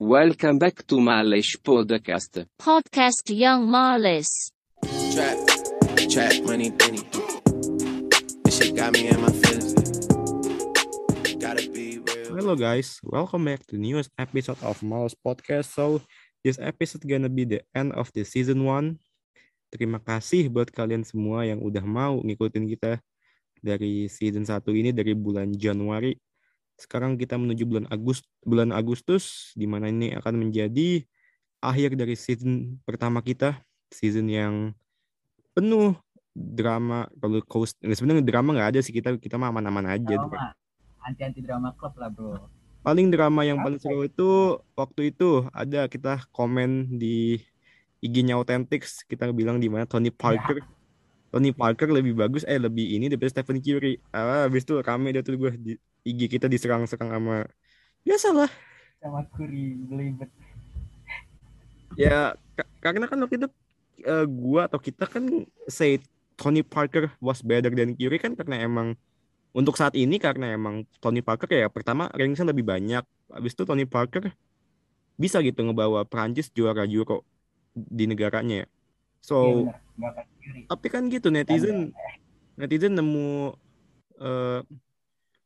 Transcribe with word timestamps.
Welcome 0.00 0.56
back 0.56 0.80
to 0.88 0.96
Malish 0.96 1.60
Podcast. 1.60 2.48
Podcast 2.56 3.28
Young 3.28 3.68
Marlis. 3.68 4.48
Trap, 5.12 5.36
trap, 6.08 6.40
money, 6.40 6.72
penny. 6.72 7.04
This 8.40 8.56
shit 8.56 8.72
got 8.72 8.96
me 8.96 9.12
in 9.12 9.20
my 9.20 9.28
feelings. 9.28 9.76
Gotta 11.36 11.68
be 11.68 12.00
real. 12.00 12.32
Hello 12.32 12.56
guys, 12.56 12.96
welcome 13.04 13.44
back 13.44 13.60
to 13.68 13.76
newest 13.76 14.08
episode 14.16 14.56
of 14.64 14.80
Malos 14.80 15.12
Podcast. 15.12 15.76
So 15.76 16.00
this 16.40 16.56
episode 16.56 17.04
gonna 17.04 17.28
be 17.28 17.44
the 17.44 17.60
end 17.76 17.92
of 17.92 18.08
the 18.16 18.24
season 18.24 18.64
1. 18.64 18.96
Terima 19.68 20.00
kasih 20.00 20.48
buat 20.48 20.72
kalian 20.72 21.04
semua 21.04 21.44
yang 21.44 21.60
udah 21.60 21.84
mau 21.84 22.24
ngikutin 22.24 22.64
kita 22.72 23.04
dari 23.60 24.08
season 24.08 24.48
1 24.48 24.64
ini 24.72 24.96
dari 24.96 25.12
bulan 25.12 25.52
Januari. 25.52 26.16
Sekarang 26.80 27.20
kita 27.20 27.36
menuju 27.36 27.68
bulan 27.68 27.86
Agustus, 27.92 28.24
bulan 28.40 28.72
Agustus 28.72 29.52
di 29.52 29.68
mana 29.68 29.92
ini 29.92 30.16
akan 30.16 30.48
menjadi 30.48 31.04
akhir 31.60 31.92
dari 31.92 32.16
season 32.16 32.80
pertama 32.88 33.20
kita, 33.20 33.60
season 33.92 34.32
yang 34.32 34.72
penuh 35.52 35.92
drama 36.32 37.04
kalau 37.20 37.42
coast 37.44 37.76
sebenarnya 37.82 38.24
drama 38.24 38.56
nggak 38.56 38.70
ada 38.72 38.80
sih 38.80 38.94
kita 38.94 39.18
kita 39.20 39.36
mah 39.36 39.52
aman-aman 39.52 39.98
aja 39.98 40.14
Drama. 40.16 40.56
Anti-anti 41.04 41.40
drama 41.44 41.74
club 41.76 41.92
lah 42.00 42.08
bro. 42.08 42.48
paling 42.80 43.12
drama 43.12 43.44
yang 43.44 43.60
paling 43.60 43.76
seru 43.76 44.08
itu 44.08 44.56
waktu 44.72 45.12
itu 45.12 45.44
ada 45.52 45.84
kita 45.84 46.24
komen 46.32 46.96
di 46.96 47.36
IG-nya 48.00 48.40
Authentics 48.40 49.04
kita 49.04 49.28
bilang 49.36 49.60
di 49.60 49.68
mana 49.68 49.84
Tony 49.84 50.08
Parker. 50.08 50.64
Tony 51.28 51.52
Parker 51.52 51.92
lebih 51.92 52.16
bagus 52.16 52.42
eh 52.48 52.56
lebih 52.56 52.96
ini 52.96 53.12
daripada 53.12 53.36
Stephen 53.36 53.60
Curry. 53.60 54.00
Ah 54.10 54.48
habis 54.48 54.64
itu 54.64 54.80
rame 54.80 55.12
dia 55.12 55.20
tuh 55.20 55.36
gue 55.36 55.52
di 55.60 55.72
IG 56.02 56.30
kita 56.30 56.46
diserang-serang 56.46 57.10
sama 57.10 57.36
biasalah 58.02 58.50
Sama 59.00 59.24
Kuri 59.32 59.76
belibet. 59.80 60.28
ya 61.96 62.32
ka- 62.54 62.70
karena 62.80 63.04
kan 63.04 63.18
waktu 63.20 63.36
itu 63.40 63.48
eh, 64.02 64.26
gua 64.26 64.68
atau 64.68 64.78
kita 64.78 65.04
kan 65.04 65.24
say 65.66 65.98
Tony 66.36 66.64
Parker 66.64 67.12
was 67.20 67.44
better 67.44 67.68
than 67.68 67.92
Curry 67.92 68.16
kan 68.16 68.32
karena 68.32 68.64
emang 68.64 68.96
untuk 69.50 69.74
saat 69.74 69.92
ini 69.92 70.16
karena 70.16 70.54
emang 70.54 70.86
Tony 71.02 71.20
Parker 71.20 71.50
ya 71.50 71.68
pertama 71.68 72.08
ranksnya 72.14 72.48
lebih 72.48 72.64
banyak 72.64 73.02
habis 73.28 73.52
itu 73.52 73.66
Tony 73.66 73.84
Parker 73.84 74.30
bisa 75.16 75.42
gitu 75.44 75.60
ngebawa 75.60 76.06
Prancis 76.08 76.48
juara 76.48 76.88
Euro 76.88 77.26
di 77.74 78.08
negaranya 78.08 78.64
ya. 78.64 78.66
Iya 78.66 78.72
so 79.20 79.36
bener. 79.68 79.76
Kayak 80.00 80.26
Kuri. 80.40 80.60
tapi 80.64 80.86
kan 80.88 81.02
gitu 81.12 81.28
netizen 81.28 81.92
netizen 82.56 82.92
nemu 82.96 83.52
eh, 84.16 84.60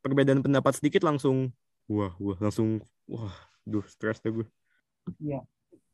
perbedaan 0.04 0.44
pendapat 0.44 0.76
sedikit 0.76 1.08
langsung. 1.08 1.48
Wah 1.88 2.12
wah 2.20 2.36
langsung 2.36 2.84
wah 3.08 3.32
duh 3.64 3.84
stres 3.88 4.20
deh 4.20 4.28
gue 4.28 4.46
Iya. 5.20 5.40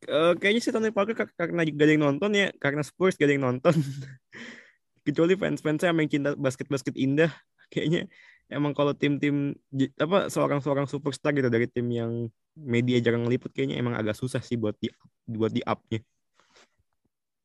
Eh, 0.06 0.32
kayaknya 0.38 0.60
sih 0.62 0.72
Tony 0.72 0.94
Parker 0.94 1.12
kar- 1.12 1.34
karena 1.34 1.66
gak 1.66 1.86
ada 1.86 1.92
yang 1.92 2.04
nonton 2.06 2.30
ya 2.32 2.48
karena 2.62 2.82
Spurs 2.82 3.18
gak 3.18 3.26
ada 3.26 3.34
yang 3.34 3.46
nonton. 3.46 3.74
Kecuali 5.06 5.34
fans-fansnya 5.34 5.90
yang 5.90 6.10
cinta 6.10 6.30
basket-basket 6.38 6.94
indah. 6.94 7.30
Kayaknya 7.72 8.06
emang 8.50 8.74
kalau 8.74 8.94
tim-tim 8.94 9.54
apa 9.98 10.26
seorang-seorang 10.26 10.90
superstar 10.90 11.30
gitu 11.34 11.46
dari 11.46 11.70
tim 11.70 11.86
yang 11.90 12.26
media 12.58 12.98
jarang 12.98 13.24
ngeliput 13.24 13.54
kayaknya 13.54 13.78
emang 13.78 13.94
agak 13.94 14.18
susah 14.18 14.42
sih 14.42 14.58
buat 14.58 14.74
di 14.82 14.90
buat 15.22 15.54
di 15.54 15.62
up-nya 15.62 16.02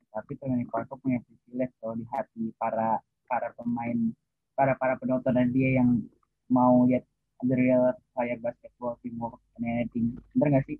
Tapi 0.09 0.33
Tony 0.41 0.65
Parker 0.65 0.97
punya 0.97 1.21
privilege 1.21 1.75
kalau 1.77 1.93
di 1.93 2.05
hati 2.09 2.49
para 2.57 2.97
para 3.29 3.53
pemain, 3.53 4.15
para 4.57 4.73
para 4.79 4.95
penonton 4.97 5.35
dan 5.35 5.51
dia 5.51 5.77
yang 5.77 6.01
mau 6.49 6.85
lihat 6.85 7.03
the 7.43 7.55
real 7.55 7.91
player 8.15 8.39
basketball 8.39 8.95
teamwork 9.03 9.41
and 9.59 9.65
anything. 9.65 10.15
Bener 10.33 10.61
gak 10.61 10.65
sih? 10.69 10.77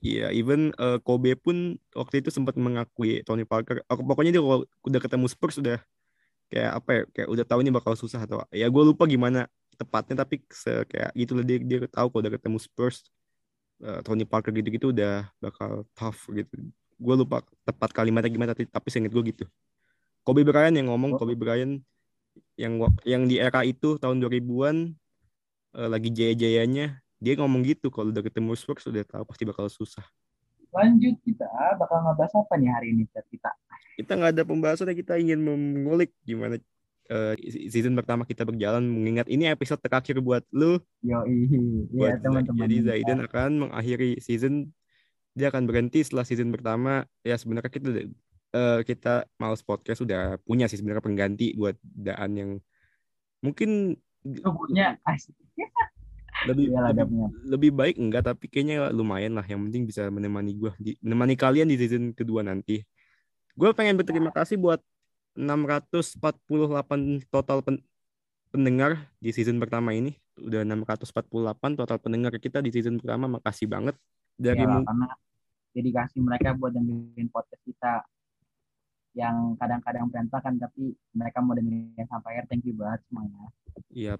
Iya, 0.00 0.32
even 0.32 0.72
eh, 0.80 0.98
Kobe 1.04 1.36
pun 1.36 1.76
waktu 1.92 2.24
itu 2.24 2.32
sempat 2.32 2.56
mengakui 2.56 3.20
Tony 3.20 3.44
Parker. 3.44 3.84
oh, 3.84 4.00
pokoknya 4.00 4.32
dia 4.32 4.40
kalau 4.40 4.64
udah 4.88 5.00
ketemu 5.00 5.26
Spurs 5.28 5.60
udah 5.60 5.76
kayak 6.48 6.72
apa 6.80 6.90
ya? 6.90 7.02
Kayak 7.12 7.28
udah 7.28 7.44
tahu 7.44 7.60
ini 7.60 7.70
bakal 7.70 7.92
susah 8.00 8.24
atau 8.24 8.40
ya 8.48 8.64
gue 8.72 8.82
lupa 8.82 9.04
gimana 9.04 9.44
tepatnya 9.76 10.24
tapi 10.24 10.40
se, 10.48 10.84
kayak 10.88 11.12
gitu 11.16 11.32
lah 11.36 11.44
dia 11.44 11.56
dia 11.60 11.78
tahu 11.88 12.08
kalau 12.12 12.22
udah 12.24 12.32
ketemu 12.32 12.58
Spurs 12.60 13.04
eh, 13.84 14.00
Tony 14.00 14.24
Parker 14.24 14.52
gitu-gitu 14.56 14.88
udah 14.96 15.28
bakal 15.36 15.84
tough 15.92 16.32
gitu. 16.32 16.54
Gue 16.96 17.14
lupa 17.20 17.44
tepat 17.68 17.92
kalimatnya 17.92 18.32
gimana 18.32 18.50
tapi 18.56 18.64
tapi 18.72 18.88
seinget 18.88 19.12
gue 19.12 19.24
gitu. 19.36 19.44
Kobe 20.24 20.48
Bryant 20.48 20.72
yang 20.80 20.88
ngomong 20.88 21.20
Kobe 21.20 21.36
Bryant 21.36 21.80
yang 22.56 22.80
yang 23.04 23.28
di 23.28 23.36
era 23.36 23.64
itu 23.68 24.00
tahun 24.00 24.20
2000-an 24.20 24.96
eh, 25.76 25.88
lagi 25.90 26.10
jaya-jayanya 26.10 26.98
dia 27.20 27.34
ngomong 27.36 27.62
gitu 27.68 27.92
kalau 27.92 28.08
udah 28.08 28.24
ketemu 28.24 28.56
Spurs 28.56 28.88
udah 28.88 29.04
tahu 29.04 29.22
pasti 29.28 29.44
bakal 29.44 29.68
susah. 29.68 30.02
Lanjut 30.70 31.18
kita 31.26 31.46
bakal 31.76 32.00
ngebahas 32.06 32.32
apa 32.40 32.54
nih 32.56 32.70
hari 32.70 32.94
ini 32.94 33.04
kita? 33.10 33.50
kita 34.00 34.16
nggak 34.16 34.32
ada 34.32 34.44
pembahasan 34.48 34.96
kita 34.96 35.20
ingin 35.20 35.44
mengulik 35.44 36.16
gimana 36.24 36.56
eh, 37.12 37.34
season 37.68 37.92
pertama 37.92 38.24
kita 38.24 38.48
berjalan 38.48 38.80
mengingat 38.80 39.28
ini 39.28 39.52
episode 39.52 39.76
terakhir 39.84 40.16
buat 40.24 40.40
lu 40.56 40.80
Yo 41.04 41.20
iya 41.28 41.60
buat 41.92 42.16
teman-teman. 42.24 42.64
jadi 42.64 42.76
Zaidan 42.88 43.20
akan 43.28 43.50
mengakhiri 43.68 44.16
season 44.24 44.72
dia 45.36 45.52
akan 45.52 45.68
berhenti 45.68 46.00
setelah 46.00 46.24
season 46.24 46.48
pertama 46.48 47.04
ya 47.20 47.36
sebenarnya 47.36 47.68
kita 47.68 47.88
eh, 48.56 48.80
kita 48.88 49.28
Males 49.36 49.60
Podcast 49.60 50.00
sudah 50.00 50.40
punya 50.48 50.64
sih 50.64 50.80
sebenarnya 50.80 51.04
pengganti 51.04 51.52
buat 51.52 51.76
Daan 51.84 52.32
yang 52.40 52.50
mungkin 53.44 54.00
Tubuhnya 54.20 55.00
asik. 55.08 55.32
Lebih 56.48 56.72
Iyalah, 56.72 56.90
lebih, 56.96 57.16
lebih 57.44 57.70
baik 57.74 57.96
enggak 58.00 58.22
tapi 58.24 58.48
kayaknya 58.48 58.88
lumayan 58.94 59.36
lah. 59.36 59.44
Yang 59.44 59.60
penting 59.68 59.82
bisa 59.84 60.02
menemani 60.08 60.52
gua 60.56 60.72
di, 60.80 60.96
menemani 61.04 61.34
kalian 61.36 61.68
di 61.68 61.76
season 61.76 62.16
kedua 62.16 62.40
nanti. 62.40 62.80
Gue 63.58 63.76
pengen 63.76 63.98
berterima 64.00 64.32
kasih 64.32 64.56
buat 64.56 64.80
648 65.36 67.28
total 67.28 67.60
pen- 67.60 67.84
pendengar 68.48 69.10
di 69.20 69.30
season 69.36 69.60
pertama 69.60 69.92
ini. 69.92 70.16
Udah 70.40 70.64
648 70.64 71.76
total 71.76 71.98
pendengar 72.00 72.32
kita 72.40 72.64
di 72.64 72.72
season 72.72 72.96
pertama. 72.96 73.28
Makasih 73.28 73.68
banget. 73.68 73.98
Dari 74.40 74.64
Iyalah, 74.64 74.80
mu- 74.80 74.86
karena 74.88 75.08
dedikasi 75.76 76.18
mereka 76.24 76.56
buat 76.56 76.72
dengerin 76.72 77.28
podcast 77.28 77.62
kita 77.68 78.02
yang 79.18 79.58
kadang-kadang 79.58 80.06
berantakan 80.06 80.54
tapi 80.56 80.94
mereka 81.12 81.42
mau 81.42 81.52
dengerin 81.52 82.06
sampai 82.08 82.38
akhir. 82.38 82.46
Thank 82.48 82.64
you 82.64 82.74
banget 82.78 83.04
semuanya. 83.10 83.50
Iya. 83.90 84.14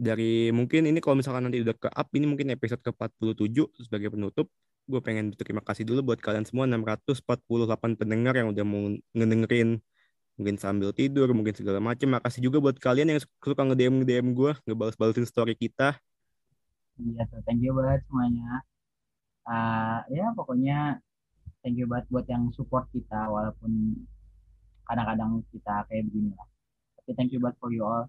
Dari 0.00 0.48
mungkin 0.48 0.88
ini 0.88 0.96
kalau 1.04 1.20
misalkan 1.20 1.44
nanti 1.44 1.60
udah 1.60 1.76
ke 1.76 1.88
up 1.92 2.08
ini 2.16 2.24
mungkin 2.24 2.48
episode 2.56 2.80
ke-47 2.80 3.84
sebagai 3.84 4.08
penutup. 4.16 4.48
Gue 4.88 5.00
pengen 5.04 5.36
berterima 5.36 5.60
kasih 5.60 5.84
dulu 5.84 6.12
buat 6.12 6.20
kalian 6.24 6.48
semua 6.48 6.64
648 6.64 8.00
pendengar 8.00 8.32
yang 8.32 8.48
udah 8.48 8.64
mau 8.64 8.88
ngedengerin 9.12 9.84
mungkin 10.40 10.56
sambil 10.56 10.96
tidur, 10.96 11.28
mungkin 11.36 11.52
segala 11.52 11.84
macam. 11.84 12.16
Makasih 12.16 12.40
juga 12.48 12.64
buat 12.64 12.80
kalian 12.80 13.12
yang 13.12 13.20
suka 13.20 13.60
nge-DM 13.60 13.94
nge-DM 14.00 14.26
gue, 14.32 14.52
ngebales-balesin 14.64 15.28
story 15.28 15.52
kita. 15.52 16.00
iya 17.00 17.24
tuh 17.32 17.40
thank 17.48 17.60
you 17.64 17.72
banget 17.72 18.04
semuanya 18.08 18.60
Ah, 19.48 20.04
ya 20.12 20.30
pokoknya 20.36 21.00
thank 21.64 21.74
you 21.74 21.88
banget 21.90 22.06
buat 22.12 22.26
yang 22.28 22.52
support 22.54 22.86
kita 22.94 23.26
walaupun 23.26 23.98
kadang-kadang 24.86 25.42
kita 25.50 25.82
kayak 25.88 26.06
begini 26.06 26.30
lah 26.38 26.48
tapi 27.00 27.10
thank 27.16 27.32
you 27.32 27.40
banget 27.42 27.56
for 27.58 27.72
you 27.72 27.82
all 27.82 28.06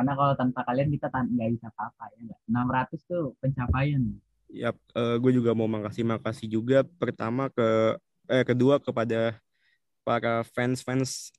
karena 0.00 0.12
kalau 0.16 0.32
tanpa 0.32 0.64
kalian 0.64 0.88
kita 0.88 1.12
nggak 1.12 1.50
bisa 1.52 1.68
apa-apa 1.76 2.04
ya 2.16 2.18
nggak 2.24 2.40
600 2.48 3.00
tuh 3.04 3.24
pencapaian 3.38 4.02
Yap, 4.50 4.74
gue 5.22 5.30
juga 5.30 5.54
mau 5.54 5.70
makasih 5.70 6.02
makasih 6.02 6.50
juga 6.50 6.82
pertama 6.98 7.46
ke 7.54 7.94
eh 8.26 8.42
kedua 8.42 8.82
kepada 8.82 9.38
para 10.02 10.42
fans-fans 10.42 11.30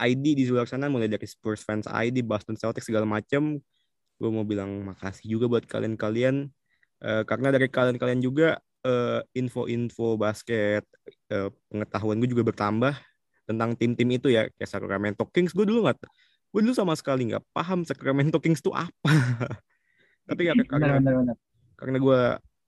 ID 0.00 0.32
di 0.32 0.48
luar 0.48 0.64
sana 0.64 0.88
mulai 0.88 1.04
dari 1.04 1.28
Spurs 1.28 1.60
fans 1.60 1.84
ID, 1.84 2.24
Boston 2.24 2.56
Celtics 2.56 2.88
segala 2.88 3.04
macam. 3.04 3.60
Gue 4.16 4.30
mau 4.32 4.40
bilang 4.40 4.88
makasih 4.88 5.36
juga 5.36 5.52
buat 5.52 5.68
kalian-kalian 5.68 6.48
Eh, 7.04 7.22
karena 7.28 7.52
dari 7.52 7.68
kalian-kalian 7.68 8.20
juga 8.24 8.56
eh, 8.86 9.20
info-info 9.36 10.16
basket 10.16 10.84
eh, 11.28 11.50
pengetahuan 11.68 12.16
gue 12.22 12.30
juga 12.32 12.44
bertambah 12.48 12.94
tentang 13.44 13.76
tim-tim 13.76 14.08
itu 14.16 14.32
ya 14.32 14.48
kayak 14.56 14.70
Sacramento 14.70 15.28
Kings. 15.28 15.52
Gue 15.52 15.68
dulu 15.68 15.84
nggak, 15.86 16.00
gue 16.50 16.60
dulu 16.62 16.74
sama 16.74 16.94
sekali 16.96 17.32
nggak 17.32 17.44
paham 17.52 17.82
Sacramento 17.82 18.38
Kings 18.42 18.60
itu 18.60 18.72
apa. 18.72 19.12
Tapi 20.28 20.50
karena 20.50 20.98
benar-benar 20.98 21.36
karena 21.76 21.98
gue 22.00 22.20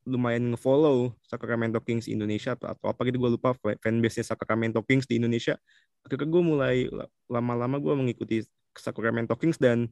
lumayan 0.09 0.57
ngefollow 0.57 1.13
Sacramento 1.25 1.81
Kings 1.85 2.09
Indonesia 2.09 2.57
atau, 2.57 2.73
atau 2.73 2.87
apa 2.89 3.05
gitu 3.09 3.21
gue 3.21 3.37
lupa 3.37 3.53
fanbase-nya 3.57 4.25
Sacramento 4.25 4.81
Kings 4.85 5.05
di 5.05 5.21
Indonesia. 5.21 5.61
Akhirnya 6.05 6.29
gue 6.29 6.43
mulai 6.45 6.77
la- 6.89 7.11
lama-lama 7.29 7.77
gue 7.77 7.93
mengikuti 7.93 8.37
Sacramento 8.73 9.37
Kings 9.37 9.61
dan 9.61 9.89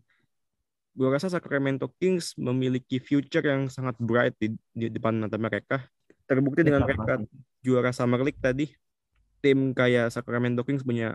gue 0.97 1.09
rasa 1.13 1.29
Sacramento 1.29 1.93
Kings 2.01 2.33
memiliki 2.41 2.97
future 2.97 3.45
yang 3.45 3.69
sangat 3.69 4.01
bright 4.01 4.33
di, 4.41 4.57
di 4.73 4.89
depan 4.89 5.21
mata 5.21 5.37
mereka. 5.37 5.85
Terbukti 6.25 6.65
dengan 6.65 6.89
mereka 6.89 7.21
juara 7.61 7.93
Summer 7.93 8.25
League 8.25 8.41
tadi 8.41 8.73
tim 9.45 9.77
kayak 9.77 10.17
Sacramento 10.17 10.65
Kings 10.65 10.81
punya 10.81 11.13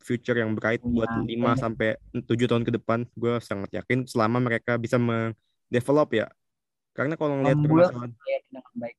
future 0.00 0.38
yang 0.38 0.54
bright 0.54 0.80
Punya 0.80 1.04
buat 1.04 1.10
5 1.10 1.26
banyak. 1.26 1.58
sampai 1.58 1.88
7 2.12 2.46
tahun 2.48 2.64
ke 2.64 2.72
depan 2.80 3.04
gue 3.14 3.32
sangat 3.42 3.70
yakin 3.82 4.06
selama 4.06 4.38
mereka 4.40 4.78
bisa 4.78 4.96
mendevelop 4.96 6.08
ya 6.14 6.26
karena 6.96 7.14
kalau 7.18 7.42
ngelihat 7.42 7.58
permasalahan 7.60 8.10
dengan 8.14 8.64
baik 8.78 8.96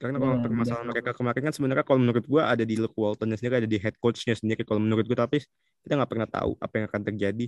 Karena 0.00 0.16
kalau 0.16 0.32
Benar, 0.32 0.44
permasalahan 0.48 0.80
benar. 0.88 0.94
mereka 0.96 1.10
kemarin 1.12 1.42
kan 1.44 1.52
sebenarnya 1.52 1.84
kalau 1.84 2.00
menurut 2.00 2.24
gua 2.24 2.48
ada 2.48 2.64
di 2.64 2.72
Luke 2.72 2.96
Walton 2.96 3.36
sendiri, 3.36 3.60
ada 3.60 3.68
di 3.68 3.76
head 3.76 4.00
coachnya 4.00 4.32
sendiri. 4.32 4.64
Kalau 4.64 4.80
menurut 4.80 5.04
gua 5.04 5.28
tapi 5.28 5.44
kita 5.84 5.92
nggak 5.92 6.08
pernah 6.08 6.24
tahu 6.24 6.56
apa 6.56 6.72
yang 6.80 6.86
akan 6.88 7.02
terjadi. 7.04 7.46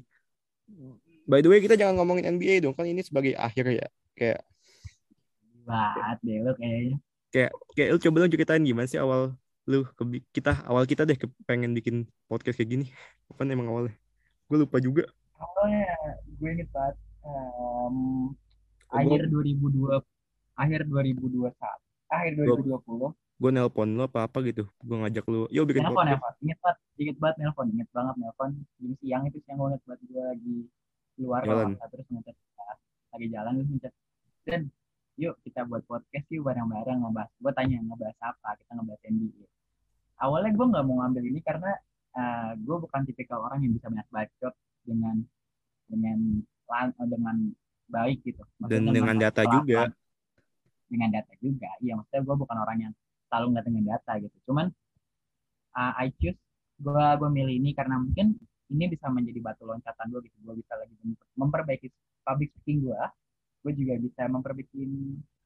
By 1.25 1.41
the 1.41 1.49
way, 1.49 1.65
kita 1.65 1.81
jangan 1.81 1.97
ngomongin 1.97 2.29
NBA 2.29 2.61
dong, 2.61 2.77
kan 2.77 2.85
ini 2.85 3.01
sebagai 3.01 3.33
akhir 3.41 3.73
ya. 3.73 3.89
Kayak 4.13 4.45
banget 5.65 6.19
deh 6.27 6.39
lo 6.43 6.53
kayaknya 6.59 6.97
kayak 7.33 7.51
kayak 7.73 7.89
lu 7.95 7.99
coba 8.03 8.17
dong 8.23 8.33
ceritain 8.35 8.63
gimana 8.63 8.87
sih 8.91 9.01
awal 9.01 9.33
lu 9.71 9.87
ke 9.95 10.03
kita 10.35 10.67
awal 10.67 10.83
kita 10.85 11.07
deh 11.07 11.15
ke, 11.15 11.31
pengen 11.47 11.71
bikin 11.73 12.09
podcast 12.27 12.59
kayak 12.59 12.71
gini. 12.75 12.87
Apa 13.31 13.47
emang 13.47 13.71
awalnya? 13.71 13.95
Gue 14.51 14.59
lupa 14.63 14.83
juga. 14.83 15.07
awalnya 15.39 15.87
gue 16.27 16.49
inget 16.51 16.69
banget 16.71 16.95
em, 17.27 17.97
Gua- 18.87 18.99
akhir 18.99 19.27
2002 19.31 20.03
akhir 20.55 20.81
2021 20.87 21.51
akhir 22.13 22.33
2020 22.37 23.17
Gue 23.43 23.51
nelpon 23.51 23.89
lo 23.99 24.07
apa 24.07 24.31
apa 24.31 24.39
gitu. 24.47 24.71
Gue 24.79 24.97
ngajak 25.03 25.27
lu, 25.27 25.51
yuk 25.51 25.67
bikin 25.67 25.83
nelfon 25.83 26.07
podcast. 26.07 26.15
nelfon 26.15 26.35
inget 26.47 26.59
banget 26.63 26.79
inget 27.01 27.17
banget 27.19 27.37
nelfon 27.43 27.67
inget 27.75 27.89
banget 27.91 28.15
nelfon 28.23 28.51
jam 28.79 28.93
siang 29.03 29.23
itu 29.27 29.39
siang 29.43 29.59
banget 29.59 29.81
buat 29.83 29.99
gue 29.99 30.23
lagi 30.23 30.57
keluar 31.19 31.41
Jalan. 31.43 31.75
salah, 31.75 31.89
terus 31.91 32.07
ngechat 32.11 32.37
lagi 33.13 33.27
jalan 33.29 33.53
terus 33.59 33.69
ngechat 33.75 33.93
dan 34.47 34.61
yuk 35.19 35.35
kita 35.43 35.61
buat 35.67 35.83
podcast 35.85 36.27
yuk 36.31 36.43
bareng-bareng 36.47 36.99
ngebahas 37.03 37.31
gue 37.35 37.53
tanya 37.53 37.77
ngebahas 37.83 38.19
apa 38.23 38.49
kita 38.63 38.71
ngebahas 38.79 39.03
NBA 39.11 39.45
awalnya 40.23 40.55
gue 40.55 40.67
nggak 40.71 40.85
mau 40.87 40.97
ngambil 41.03 41.23
ini 41.27 41.41
karena 41.43 41.73
gue 42.61 42.77
bukan 42.77 43.01
tipikal 43.09 43.43
orang 43.49 43.65
yang 43.65 43.73
bisa 43.75 43.89
banyak 43.91 44.09
bacot 44.13 44.55
dengan 44.85 45.17
dengan 45.89 46.19
lan- 46.69 46.97
dengan 47.09 47.37
baik 47.91 48.25
gitu. 48.25 48.41
Dan 48.63 48.87
Maksudnya 48.89 48.93
dengan 48.97 49.17
data 49.19 49.43
juga. 49.45 49.81
dengan 50.93 51.09
data 51.09 51.33
juga. 51.41 51.71
Iya 51.81 51.93
maksudnya 51.99 52.23
gue 52.25 52.37
bukan 52.37 52.57
orang 52.57 52.79
yang 52.89 52.93
selalu 53.29 53.47
nggak 53.57 53.65
dengan 53.65 53.85
data 53.97 54.13
gitu. 54.21 54.37
Cuman 54.49 54.67
uh, 55.77 55.93
I 56.01 56.13
choose 56.21 56.39
gue 56.81 57.07
gue 57.21 57.31
milih 57.33 57.55
ini 57.59 57.71
karena 57.73 57.97
mungkin 57.97 58.37
ini 58.73 58.85
bisa 58.89 59.09
menjadi 59.09 59.41
batu 59.41 59.65
loncatan 59.65 60.07
gue 60.13 60.21
gitu. 60.29 60.37
Gue 60.45 60.55
bisa 60.61 60.73
lagi 60.77 60.93
mem- 61.01 61.29
memperbaiki 61.37 61.89
public 62.23 62.53
speaking 62.55 62.87
gue 62.87 63.03
gue 63.63 63.73
juga 63.79 63.95
bisa 63.95 64.23
memperbaiki 64.27 64.83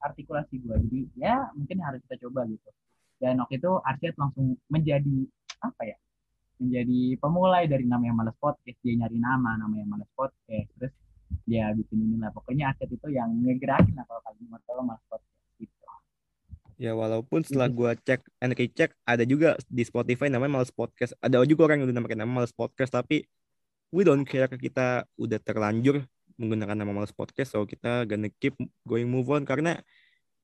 artikulasi 0.01 0.57
gue 0.57 0.75
jadi 0.89 0.99
ya 1.17 1.35
mungkin 1.53 1.77
harus 1.85 2.01
kita 2.09 2.25
coba 2.25 2.49
gitu 2.49 2.69
dan 3.17 3.41
waktu 3.41 3.57
itu 3.57 3.71
Arsyad 3.81 4.15
langsung 4.17 4.57
menjadi 4.69 5.25
apa 5.61 5.81
ya 5.89 5.97
menjadi 6.57 7.01
pemulai 7.21 7.69
dari 7.69 7.85
namanya 7.85 8.13
Males 8.17 8.37
Podcast. 8.37 8.77
Dia 8.81 8.93
nyari 8.97 9.17
nama 9.21 9.57
namanya 9.57 9.85
Males 9.85 10.09
Podcast. 10.17 10.67
Terus 10.77 10.93
dia 11.45 11.69
bikin 11.73 11.97
ini 12.01 12.17
lah. 12.17 12.33
Pokoknya 12.33 12.73
Arsyad 12.73 12.89
itu 12.89 13.07
yang 13.13 13.29
ngegerakin 13.45 13.93
lah 13.93 14.05
kalau 14.09 14.21
kalian 14.25 14.45
mau 14.49 14.61
tahu 14.65 14.81
Males 14.85 15.05
Podcast 15.05 15.45
gitu. 15.61 15.75
Ya 16.77 16.93
walaupun 16.93 17.41
setelah 17.41 17.69
gua 17.69 17.91
cek 17.97 18.21
and 18.41 18.53
recheck 18.53 18.93
ada 19.05 19.25
juga 19.25 19.57
di 19.69 19.81
Spotify 19.85 20.29
namanya 20.29 20.61
Males 20.61 20.73
Podcast. 20.73 21.13
Ada 21.21 21.41
juga 21.45 21.69
orang 21.69 21.81
yang 21.81 21.89
udah 21.89 21.97
namakan 22.01 22.19
nama 22.25 22.33
Males 22.41 22.53
Podcast 22.53 22.93
tapi 22.93 23.25
we 23.93 24.01
don't 24.01 24.25
care. 24.25 24.49
Kita 24.49 25.05
udah 25.17 25.37
terlanjur 25.41 26.05
menggunakan 26.37 26.77
nama 26.77 26.93
Males 26.93 27.13
Podcast 27.13 27.53
so 27.53 27.65
kita 27.65 28.05
gonna 28.05 28.29
keep 28.41 28.57
going 28.85 29.09
move 29.09 29.29
on. 29.29 29.45
Karena 29.45 29.77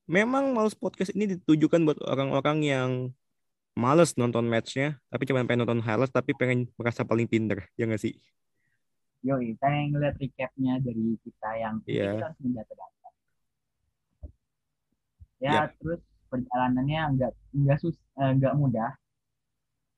memang 0.07 0.51
Males 0.51 0.75
Podcast 0.75 1.15
ini 1.15 1.37
ditujukan 1.37 1.83
buat 1.87 1.99
orang-orang 2.03 2.57
yang 2.63 2.91
males 3.73 4.13
nonton 4.21 4.45
matchnya 4.45 5.01
tapi 5.09 5.25
cuma 5.25 5.41
pengen 5.49 5.65
nonton 5.65 5.81
highlights 5.81 6.13
tapi 6.13 6.37
pengen 6.37 6.69
merasa 6.77 7.01
paling 7.01 7.25
pinter 7.25 7.65
ya 7.73 7.89
nggak 7.89 8.01
sih? 8.01 8.13
Yo, 9.23 9.39
kita 9.39 9.65
yang 9.71 9.95
ngeliat 9.95 10.15
recapnya 10.19 10.73
dari 10.83 11.15
kita 11.23 11.49
yang 11.55 11.75
Iya. 11.87 12.11
kita 12.19 12.25
harus 12.27 12.39
mendata-data. 12.43 13.09
Ya, 15.39 15.51
Iya. 15.51 15.61
terus 15.79 16.01
perjalanannya 16.27 17.01
nggak 17.15 17.31
nggak 17.55 17.77
sus 17.79 17.95
eh, 18.19 18.31
nggak 18.35 18.53
mudah. 18.59 18.91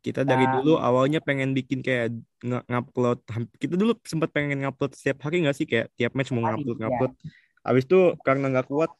Kita 0.05 0.21
dari 0.21 0.45
dulu 0.45 0.77
awalnya 0.77 1.17
pengen 1.17 1.57
bikin 1.57 1.81
kayak 1.81 2.13
ngupload 2.45 3.25
kita 3.57 3.73
dulu 3.73 3.97
sempat 4.05 4.29
pengen 4.29 4.61
ngupload 4.61 4.93
setiap 4.93 5.25
hari 5.25 5.41
nggak 5.41 5.57
sih 5.57 5.65
kayak 5.65 5.89
tiap 5.97 6.13
match 6.13 6.29
mau 6.29 6.45
ngupload 6.45 6.77
iya. 6.77 6.83
ngupload. 6.85 7.13
Habis 7.65 7.83
itu 7.89 7.99
karena 8.21 8.45
nggak 8.53 8.69
kuat 8.69 8.93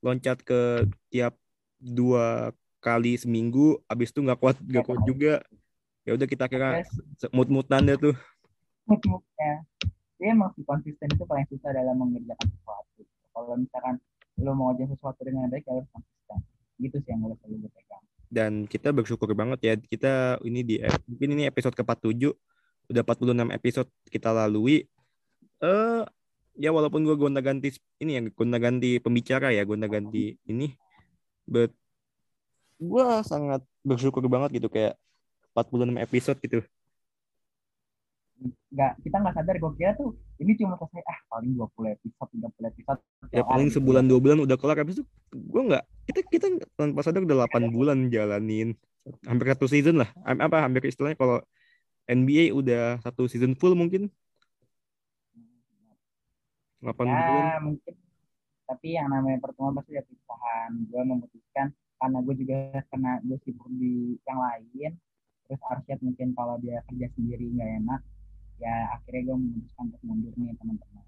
loncat 0.00 0.40
ke 0.40 0.88
tiap 1.12 1.36
dua 1.80 2.52
kali 2.80 3.16
seminggu. 3.16 3.80
Habis 3.86 4.12
itu 4.12 4.20
nggak 4.24 4.40
kuat 4.40 4.56
nggak 4.60 4.84
kuat 4.84 5.00
juga. 5.04 5.34
Ya 6.04 6.16
udah 6.16 6.26
kita 6.26 6.48
kira 6.48 6.82
mut-mutan 7.30 7.84
deh 7.86 7.96
tuh. 8.00 8.16
mood-moodnya. 8.88 9.62
Dia 10.18 10.34
emang 10.34 10.50
si 10.58 10.66
konsisten 10.66 11.06
itu 11.06 11.22
paling 11.22 11.46
susah 11.46 11.70
dalam 11.70 11.94
mengerjakan 11.94 12.48
sesuatu. 12.50 13.00
Kalau 13.30 13.54
misalkan 13.54 13.94
lo 14.40 14.52
mau 14.56 14.74
aja 14.74 14.82
sesuatu 14.88 15.20
dengan 15.22 15.46
baik, 15.46 15.62
ya 15.62 15.78
harus 15.78 15.88
konsisten. 15.94 16.38
Gitu 16.80 16.96
sih 17.06 17.14
yang 17.14 17.22
gue 17.22 17.38
selalu 17.38 17.68
gue 17.68 17.70
pegang. 17.70 18.04
Dan 18.26 18.52
kita 18.66 18.90
bersyukur 18.90 19.30
banget 19.38 19.58
ya 19.62 19.74
kita 19.78 20.42
ini 20.42 20.60
di 20.66 20.74
mungkin 21.06 21.28
ini 21.38 21.46
episode 21.46 21.78
ke-47 21.78 22.34
udah 22.90 23.02
46 23.06 23.58
episode 23.62 23.88
kita 24.10 24.34
lalui. 24.34 24.90
Eh 25.62 26.02
ya 26.60 26.70
walaupun 26.76 27.08
gue 27.08 27.16
gonta 27.16 27.40
ganti 27.40 27.72
ini 28.04 28.20
ya 28.20 28.22
gonta 28.28 28.60
ganti 28.60 29.00
pembicara 29.00 29.48
ya 29.48 29.64
gonta 29.64 29.88
ganti 29.88 30.36
ini 30.44 30.76
but 31.48 31.72
gue 32.76 33.06
sangat 33.24 33.64
bersyukur 33.80 34.20
banget 34.28 34.60
gitu 34.60 34.68
kayak 34.68 35.00
46 35.56 35.96
episode 36.04 36.38
gitu 36.44 36.60
Nggak, 38.72 39.04
kita 39.04 39.16
nggak 39.20 39.36
sadar, 39.36 39.56
gue 39.60 39.72
kira 39.76 39.92
tuh 40.00 40.16
ini 40.40 40.56
cuma 40.56 40.72
selesai, 40.80 41.04
ah 41.04 41.18
paling 41.28 41.52
20 41.60 41.92
episode, 41.92 42.30
30 42.40 42.72
episode. 42.72 43.00
ya 43.36 43.44
paling 43.44 43.68
gitu. 43.68 43.76
sebulan 43.76 44.04
dua 44.08 44.16
bulan 44.16 44.38
udah 44.48 44.56
kelar 44.56 44.80
habis 44.80 44.96
itu 44.96 45.04
gue 45.28 45.62
nggak 45.68 45.84
kita 46.08 46.20
kita 46.32 46.46
tanpa 46.72 47.04
sadar 47.04 47.28
udah 47.28 47.44
8 47.44 47.68
bulan 47.68 48.08
jalanin 48.08 48.72
hampir 49.28 49.52
satu 49.52 49.68
season 49.68 50.00
lah 50.00 50.08
apa 50.24 50.64
hampir 50.64 50.88
istilahnya 50.88 51.20
kalau 51.20 51.44
NBA 52.08 52.56
udah 52.56 53.04
satu 53.04 53.28
season 53.28 53.52
full 53.60 53.76
mungkin 53.76 54.08
8 56.80 56.96
bulan 56.96 57.20
ya 57.28 57.58
mungkin. 57.60 57.94
Tapi 58.70 58.88
yang 58.94 59.08
namanya 59.10 59.38
pertemuan 59.42 59.74
pasti 59.76 59.98
ada 59.98 60.06
pisahan 60.06 60.70
gue 60.86 61.02
memutuskan 61.02 61.66
karena 62.00 62.18
gue 62.24 62.34
juga 62.40 62.56
kena 62.88 63.12
gue 63.26 63.38
sibuk 63.44 63.68
di 63.76 64.16
yang 64.24 64.40
lain. 64.40 64.92
Terus 65.46 65.60
Arsyad 65.66 66.00
mungkin 66.00 66.32
kalau 66.32 66.56
dia 66.62 66.80
kerja 66.88 67.06
sendiri 67.18 67.50
nggak 67.52 67.70
enak 67.84 68.00
ya 68.60 68.74
akhirnya 68.96 69.32
gue 69.32 69.36
memutuskan 69.40 69.84
untuk 69.88 70.02
mundur 70.04 70.32
nih 70.36 70.54
teman-teman. 70.60 71.04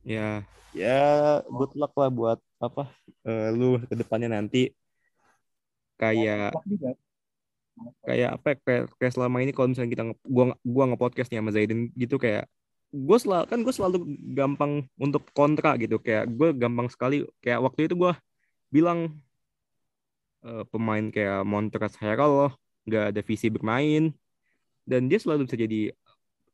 Ya, 0.00 0.28
ya 0.72 0.98
good 1.44 1.76
luck 1.76 1.92
lah 1.98 2.08
buat 2.08 2.38
apa 2.56 2.88
eh, 3.28 3.48
lu 3.52 3.76
ke 3.84 3.94
depannya 3.94 4.32
nanti. 4.32 4.72
Kayak 6.00 6.56
banget. 6.56 6.96
kayak 8.04 8.30
apa 8.40 8.46
ya, 8.48 8.56
kayak, 8.64 8.82
kayak 8.96 9.12
selama 9.12 9.36
ini 9.44 9.52
kalau 9.52 9.68
misalnya 9.68 9.92
kita 9.92 10.04
gua 10.24 10.56
gua 10.64 10.84
nge-podcast 10.88 11.28
nih 11.28 11.38
sama 11.44 11.52
Zaiden 11.52 11.92
gitu 11.92 12.16
kayak 12.16 12.48
gue 12.90 13.18
selalu 13.22 13.44
kan 13.46 13.58
gue 13.62 13.74
selalu 13.74 13.96
gampang 14.34 14.72
untuk 14.98 15.22
kontra 15.30 15.78
gitu. 15.78 16.02
Kayak 16.02 16.30
gue 16.34 16.48
gampang 16.54 16.90
sekali 16.90 17.22
kayak 17.38 17.62
waktu 17.62 17.86
itu 17.86 17.94
gue 17.94 18.12
bilang 18.70 19.14
eh, 20.42 20.64
pemain 20.68 21.06
kayak 21.10 21.46
Montrezl 21.46 21.98
Harrell 22.02 22.50
nggak 22.86 23.04
ada 23.14 23.20
visi 23.22 23.46
bermain. 23.48 24.10
Dan 24.82 25.06
dia 25.06 25.22
selalu 25.22 25.46
bisa 25.46 25.56
jadi 25.58 25.94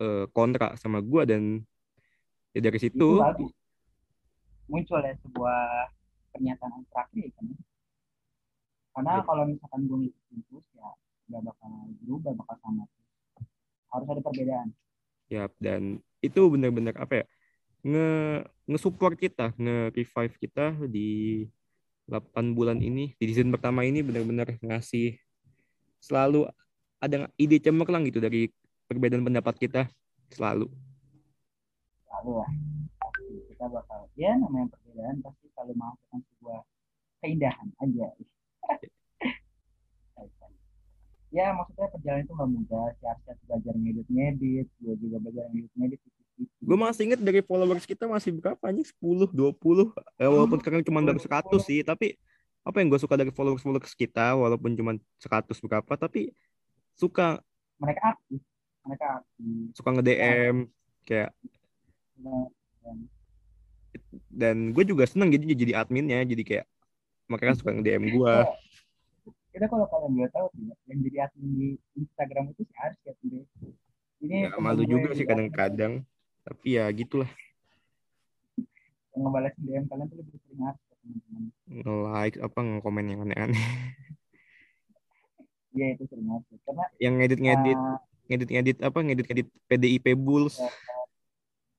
eh, 0.01 0.25
kontra 0.37 0.77
sama 0.77 1.01
gue 1.01 1.23
dan 1.25 1.43
ya 2.53 2.61
dari 2.65 2.81
itu 2.81 2.89
situ 2.89 3.21
bagus 3.21 3.53
muncul 4.67 4.99
ya 4.99 5.15
sebuah 5.23 5.61
pernyataan 6.35 6.73
yang 6.75 6.87
terakhir 6.91 7.23
ya 7.23 7.33
kan? 7.39 7.47
Karena 8.97 9.13
Iya. 9.21 9.25
kalau 9.29 9.43
misalkan 9.47 9.81
gue 9.87 9.99
ngikutin 10.05 10.41
terus 10.51 10.67
ya 10.75 10.89
nggak 11.27 11.43
bakal 11.49 11.71
berubah 12.03 12.33
bakal 12.45 12.57
sama. 12.61 12.85
Harus 13.95 14.09
ada 14.11 14.21
perbedaan 14.21 14.69
Ya, 15.27 15.51
dan 15.59 15.99
itu 16.23 16.41
benar-benar 16.47 16.95
apa 16.99 17.23
ya? 17.23 17.25
Nge 17.87 18.11
nge-support 18.67 19.15
kita, 19.19 19.55
nge-revive 19.59 20.35
kita 20.43 20.75
di 20.87 21.43
8 22.07 22.55
bulan 22.55 22.79
ini, 22.79 23.15
di 23.19 23.25
season 23.31 23.51
pertama 23.51 23.83
ini 23.83 24.03
benar-benar 24.03 24.59
ngasih 24.63 25.19
selalu 25.99 26.47
ada 27.03 27.29
ide 27.37 27.59
cemerlang 27.59 28.07
gitu 28.07 28.23
dari 28.23 28.49
perbedaan 28.87 29.27
pendapat 29.27 29.55
kita 29.59 29.83
selalu. 30.33 30.71
lalu 32.17 32.33
lah 32.41 32.51
kita 33.53 33.65
bakal 33.69 34.01
ya 34.17 34.33
namanya 34.41 34.73
perbedaan 34.73 35.21
pasti 35.21 35.47
selalu 35.53 35.73
menghasilkan 35.77 36.21
sebuah 36.33 36.61
keindahan 37.21 37.69
aja 37.77 38.09
ya 41.37 41.53
maksudnya 41.53 41.89
perjalanan 41.93 42.25
itu 42.25 42.33
nggak 42.33 42.51
mudah. 42.57 42.87
Si 42.97 43.05
Arsyad 43.05 43.37
belajar 43.45 43.75
ngedit 43.77 44.09
ngedit 44.09 44.67
gue 44.81 44.95
juga 44.97 45.17
belajar 45.21 45.45
ngedit 45.53 45.73
ngedit. 45.77 46.01
Gue 46.65 46.77
masih 46.81 47.03
inget 47.13 47.21
dari 47.21 47.41
followers 47.45 47.85
kita 47.85 48.09
masih 48.09 48.33
berapa 48.37 48.65
nih? 48.73 48.85
10, 48.89 49.29
20. 49.33 49.93
Ya, 50.17 50.29
walaupun 50.33 50.59
sekarang 50.61 50.81
cuma 50.85 51.01
baru 51.05 51.21
100 51.21 51.61
sih, 51.65 51.81
tapi 51.85 52.17
apa 52.61 52.77
yang 52.83 52.89
gue 52.93 53.01
suka 53.01 53.15
dari 53.15 53.31
followers-followers 53.31 53.95
kita 53.95 54.35
walaupun 54.35 54.75
cuma 54.75 54.99
100 55.23 55.55
berapa 55.63 55.93
tapi 55.95 56.35
suka 56.97 57.39
mereka 57.79 58.17
aktif. 58.17 58.41
Mereka 58.83 59.07
aktif. 59.23 59.47
suka 59.77 59.89
nge-DM 59.95 60.57
kayak 61.07 61.31
Dan- 64.31 64.73
gue 64.75 64.85
juga 64.85 65.07
seneng 65.09 65.31
jadi 65.33 65.45
jadi 65.57 65.73
adminnya 65.79 66.27
jadi 66.27 66.43
kayak 66.43 66.67
makanya 67.31 67.55
suka 67.59 67.71
nge-DM 67.75 68.19
gua 68.19 68.51
kita 69.57 69.73
kalau 69.73 69.89
kalian 69.89 70.13
nggak 70.21 70.33
tahu 70.37 70.53
ya, 70.61 70.75
yang 70.93 70.99
jadi 71.01 71.17
admin 71.25 71.51
di 71.57 71.69
Instagram 71.97 72.53
itu 72.53 72.69
si 72.69 72.75
Aris 72.77 73.01
ya 73.09 73.13
tuh 73.17 73.41
ini 74.21 74.45
ya, 74.45 74.53
malu 74.61 74.85
juga 74.85 75.17
sih 75.17 75.25
kadang-kadang. 75.25 76.05
tapi 76.47 76.79
ya 76.79 76.87
gitulah. 76.93 77.27
Yang 79.17 79.21
ngebales 79.25 79.55
DM 79.59 79.85
kalian 79.89 80.07
tuh 80.13 80.17
lebih 80.21 80.39
sering 80.45 80.61
Aris 80.61 80.83
ya 80.85 80.95
teman-teman. 81.01 81.43
Nge-like 81.73 82.39
apa 82.45 82.59
nge-komen 82.61 83.05
yang 83.09 83.21
aneh-aneh. 83.25 83.65
Iya 85.73 85.87
itu 85.97 86.05
sering 86.05 86.29
Aris 86.29 86.61
karena 86.69 86.85
yang 87.01 87.15
ngedit-ngedit 87.17 87.81
uh, 87.81 87.97
ngedit-ngedit 88.29 88.77
apa 88.85 88.99
ngedit-ngedit 89.09 89.49
PDIP 89.73 90.07
Bulls. 90.21 90.61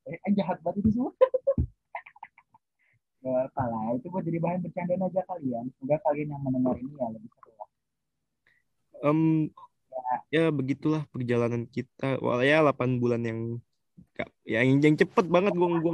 Eh, 0.09 0.17
eh, 0.17 0.31
jahat 0.33 0.57
banget 0.65 0.81
itu 0.81 0.97
semua. 0.97 1.13
Gak 3.21 3.53
apa 3.53 3.63
lah, 3.69 3.93
itu 3.93 4.09
buat 4.09 4.25
jadi 4.25 4.41
bahan 4.41 4.65
bercandaan 4.65 5.05
aja 5.09 5.21
kalian. 5.29 5.65
Semoga 5.77 5.97
kalian 6.09 6.33
yang 6.33 6.41
mendengar 6.41 6.73
ini 6.79 6.95
ya 6.95 7.07
lebih 7.11 7.29
seru 7.33 7.56
Em, 9.03 9.51
ya 10.33 10.49
begitulah 10.49 11.03
perjalanan 11.13 11.67
kita. 11.69 12.17
Wah 12.23 12.41
ya 12.41 12.63
8 12.65 12.97
bulan 12.97 13.21
yang 13.23 13.39
ya 14.45 14.61
yang, 14.65 14.81
yang 14.81 14.95
cepet 14.97 15.25
banget 15.29 15.53
gua 15.53 15.67
gua 15.81 15.93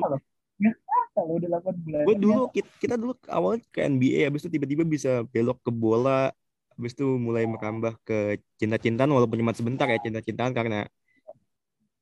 Kalau 1.14 1.38
udah 1.38 1.50
8 1.62 1.78
bulan. 1.86 2.04
gue 2.10 2.16
dulu 2.18 2.42
kita, 2.50 2.70
kita 2.82 2.96
dulu 2.98 3.14
awalnya 3.30 3.62
ke 3.70 3.86
NBA 3.86 4.34
habis 4.34 4.42
itu 4.44 4.58
tiba-tiba 4.58 4.82
bisa 4.82 5.22
belok 5.30 5.62
ke 5.62 5.70
bola 5.70 6.34
habis 6.74 6.98
itu 6.98 7.06
mulai 7.22 7.46
merambah 7.46 7.94
ke 8.02 8.42
cinta-cintaan 8.58 9.14
walaupun 9.14 9.38
cuma 9.38 9.54
sebentar 9.54 9.86
ya 9.86 10.02
cinta-cintaan 10.02 10.58
karena 10.58 10.90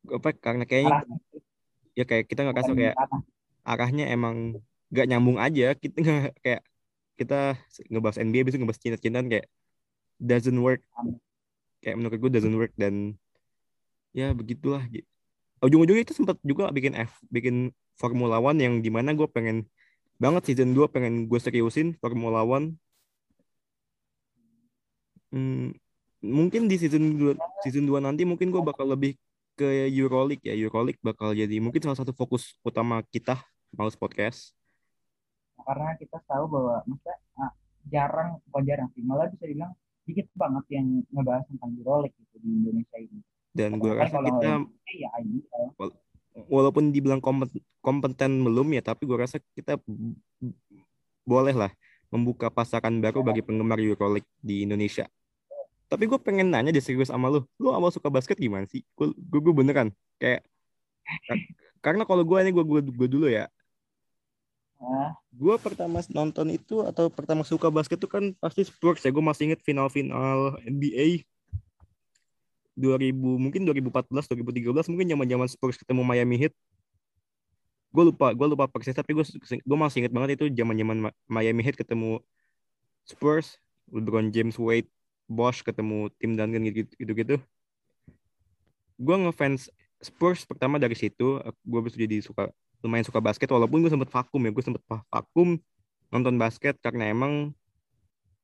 apa 0.08 0.29
karena 0.31 0.63
kayaknya 0.63 1.03
Arah, 1.03 1.20
ya 1.91 2.03
kayak 2.08 2.25
kita 2.31 2.39
nggak 2.48 2.58
kasih 2.63 2.74
kayak 2.74 2.96
arahnya 3.67 4.05
emang 4.10 4.58
gak 4.91 5.08
nyambung 5.08 5.38
aja. 5.39 5.75
Kita 5.75 5.96
nggak 6.00 6.34
kayak 6.43 6.62
kita 7.20 7.39
ngebahas 7.91 8.17
NBA 8.24 8.48
itu 8.48 8.58
ngebahas 8.58 8.81
cinta-cintaan 8.81 9.27
kayak 9.29 9.46
doesn't 10.21 10.61
work. 10.61 10.85
Kayak 11.81 11.97
menurut 11.97 12.17
gue 12.21 12.31
doesn't 12.37 12.57
work 12.57 12.73
dan 12.77 13.17
ya 14.13 14.29
begitulah 14.37 14.85
ujung-ujungnya 15.63 16.03
itu 16.03 16.13
sempat 16.13 16.37
juga 16.43 16.67
bikin 16.69 16.93
F 16.93 17.15
bikin 17.31 17.71
Formula 17.97 18.37
One 18.37 18.59
yang 18.61 18.73
di 18.85 18.93
mana 18.93 19.13
gue 19.17 19.25
pengen 19.25 19.65
banget 20.21 20.53
season 20.53 20.77
2 20.77 20.93
pengen 20.93 21.25
gue 21.25 21.39
seriusin 21.41 21.97
Formula 21.97 22.45
One. 22.45 22.77
Hmm, 25.31 25.73
mungkin 26.21 26.69
di 26.69 26.77
season 26.77 27.17
2 27.17 27.65
season 27.65 27.89
2 27.89 27.97
nanti 28.03 28.21
mungkin 28.29 28.53
gue 28.53 28.61
bakal 28.61 28.85
lebih 28.93 29.17
ke 29.57 29.89
Euroleague 29.89 30.45
ya. 30.45 30.53
Euroleague 30.53 31.01
bakal 31.01 31.33
jadi 31.33 31.57
mungkin 31.57 31.81
salah 31.81 31.97
satu 31.97 32.13
fokus 32.13 32.57
utama 32.61 33.01
kita 33.09 33.41
Males 33.73 33.97
Podcast. 33.97 34.53
Karena 35.61 35.93
kita 35.97 36.17
tahu 36.25 36.45
bahwa 36.49 36.81
maksudnya 36.89 37.17
ah, 37.37 37.53
jarang, 37.85 38.29
bukan 38.49 38.63
jarang 38.65 38.87
sih, 38.97 39.05
malah 39.05 39.29
bisa 39.29 39.45
dibilang 39.45 39.71
dikit 40.11 40.27
banget 40.35 40.65
yang 40.75 40.85
ngebahas 41.15 41.43
tentang 41.47 41.71
Euroleague 41.79 42.15
gitu 42.19 42.35
di 42.43 42.49
Indonesia 42.51 42.97
ini. 42.99 43.19
dan 43.51 43.69
gue 43.79 43.91
rasa 43.95 44.19
kalau 44.19 44.27
kita 44.27 44.47
NBA 44.59 44.93
ya 44.95 45.09
IBL. 45.23 45.67
walaupun 46.47 46.91
dibilang 46.91 47.19
kompeten, 47.23 47.59
kompeten 47.83 48.31
belum 48.43 48.67
ya 48.75 48.81
tapi 48.83 49.07
gue 49.07 49.17
rasa 49.19 49.39
kita 49.55 49.79
b- 49.79 50.15
b- 50.39 50.55
boleh 51.27 51.55
lah 51.55 51.71
membuka 52.11 52.51
pasaran 52.51 52.99
baru 52.99 53.23
bagi 53.23 53.43
penggemar 53.43 53.79
Euroleague 53.79 54.27
di 54.43 54.67
Indonesia 54.67 55.07
tapi 55.91 56.07
gue 56.07 56.15
pengen 56.23 56.47
nanya 56.47 56.71
deh 56.71 56.79
serius 56.79 57.11
sama 57.11 57.27
lu 57.27 57.43
lu 57.59 57.75
awal 57.75 57.91
suka 57.91 58.07
basket 58.07 58.39
gimana 58.39 58.63
sih 58.71 58.79
gue 58.95 59.11
gue 59.11 59.53
beneran 59.55 59.91
kayak 60.15 60.47
kar- 61.27 61.47
karena 61.83 62.03
kalau 62.07 62.23
gue 62.23 62.37
ini 62.39 62.51
gue 62.55 62.63
gue 62.79 63.09
dulu 63.11 63.27
ya 63.27 63.51
Nah, 64.81 65.13
gue 65.29 65.55
pertama 65.61 66.01
nonton 66.09 66.50
itu 66.50 66.81
atau 66.81 67.05
pertama 67.13 67.45
suka 67.45 67.69
basket 67.69 68.01
itu 68.01 68.09
kan 68.09 68.33
pasti 68.41 68.65
Spurs 68.65 69.05
ya. 69.05 69.13
Gue 69.13 69.21
masih 69.21 69.53
inget 69.53 69.61
final-final 69.61 70.57
NBA 70.65 71.21
2000 72.73 73.13
mungkin 73.13 73.61
2014 73.69 74.25
2013 74.25 74.89
mungkin 74.89 75.07
zaman-zaman 75.13 75.47
Spurs 75.53 75.77
ketemu 75.77 76.01
Miami 76.01 76.35
Heat. 76.41 76.53
Gue 77.93 78.03
lupa 78.09 78.33
gue 78.33 78.47
lupa 78.50 78.65
persis 78.65 78.97
tapi 78.97 79.13
gue 79.13 79.25
gue 79.45 79.77
masih 79.77 80.01
inget 80.01 80.13
banget 80.15 80.41
itu 80.41 80.45
zaman-zaman 80.50 80.97
Ma- 80.97 81.17
Miami 81.29 81.61
Heat 81.61 81.77
ketemu 81.77 82.17
Spurs 83.05 83.61
LeBron 83.93 84.33
James 84.33 84.57
Wade 84.57 84.89
Bosch 85.29 85.61
ketemu 85.61 86.09
tim 86.17 86.33
Duncan 86.33 86.63
gitu 86.65 86.89
gitu 86.97 87.11
gitu 87.13 87.35
gue 89.01 89.15
ngefans 89.25 89.73
Spurs 90.01 90.45
pertama 90.45 90.77
dari 90.77 90.93
situ 90.93 91.41
gue 91.41 91.79
bisa 91.81 91.97
jadi 91.97 92.21
suka 92.21 92.50
lumayan 92.81 93.05
suka 93.05 93.21
basket 93.21 93.50
walaupun 93.50 93.81
gue 93.85 93.91
sempet 93.93 94.09
vakum 94.09 94.41
ya 94.41 94.51
gue 94.53 94.63
sempet 94.65 94.83
va- 94.89 95.05
vakum 95.09 95.57
nonton 96.11 96.35
basket 96.35 96.75
karena 96.83 97.09
emang 97.09 97.55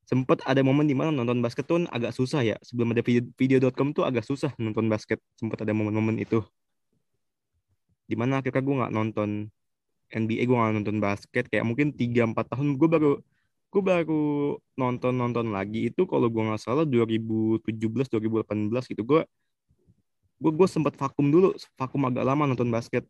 sempet 0.08 0.40
ada 0.48 0.64
momen 0.64 0.88
di 0.88 0.96
mana 0.96 1.12
nonton 1.12 1.44
basket 1.44 1.68
tuh 1.68 1.84
agak 1.92 2.16
susah 2.16 2.42
ya. 2.42 2.56
Sebelum 2.64 2.96
ada 2.96 3.04
video 3.04 3.28
video.com 3.36 3.92
tuh 3.92 4.08
agak 4.08 4.24
susah 4.24 4.56
nonton 4.56 4.88
basket. 4.88 5.20
Sempet 5.36 5.60
ada 5.68 5.76
momen-momen 5.76 6.16
itu. 6.16 6.40
Di 8.08 8.16
mana 8.16 8.40
akhirnya 8.40 8.64
gue 8.64 8.76
nggak 8.80 8.94
nonton 8.96 9.52
NBA 10.08 10.48
gue 10.48 10.56
nggak 10.56 10.76
nonton 10.80 10.98
basket. 11.04 11.52
Kayak 11.52 11.68
mungkin 11.68 11.92
3-4 11.92 12.56
tahun 12.56 12.80
gue 12.80 12.88
baru 12.88 13.12
gue 13.68 13.82
baru 13.84 14.56
nonton 14.80 15.12
nonton 15.12 15.52
lagi. 15.52 15.92
Itu 15.92 16.08
kalau 16.08 16.32
gue 16.32 16.40
nggak 16.40 16.64
salah 16.64 16.88
2017 16.88 17.68
2018 18.08 18.92
gitu. 18.96 19.04
Gue 19.04 19.22
gue 20.40 20.52
gue 20.56 20.68
sempat 20.72 20.96
vakum 20.96 21.28
dulu. 21.28 21.52
Vakum 21.76 22.08
agak 22.08 22.24
lama 22.24 22.48
nonton 22.48 22.72
basket 22.72 23.04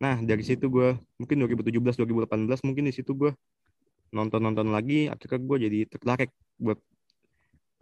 nah 0.00 0.16
dari 0.16 0.40
situ 0.40 0.64
gue 0.72 0.96
mungkin 1.20 1.36
2017 1.44 2.00
2018 2.00 2.66
mungkin 2.66 2.88
di 2.88 2.94
situ 2.96 3.12
gue 3.12 3.36
nonton 4.10 4.40
nonton 4.40 4.72
lagi 4.72 5.06
akhirnya 5.12 5.38
gue 5.44 5.56
jadi 5.68 5.78
tertarik 5.92 6.32
buat 6.56 6.80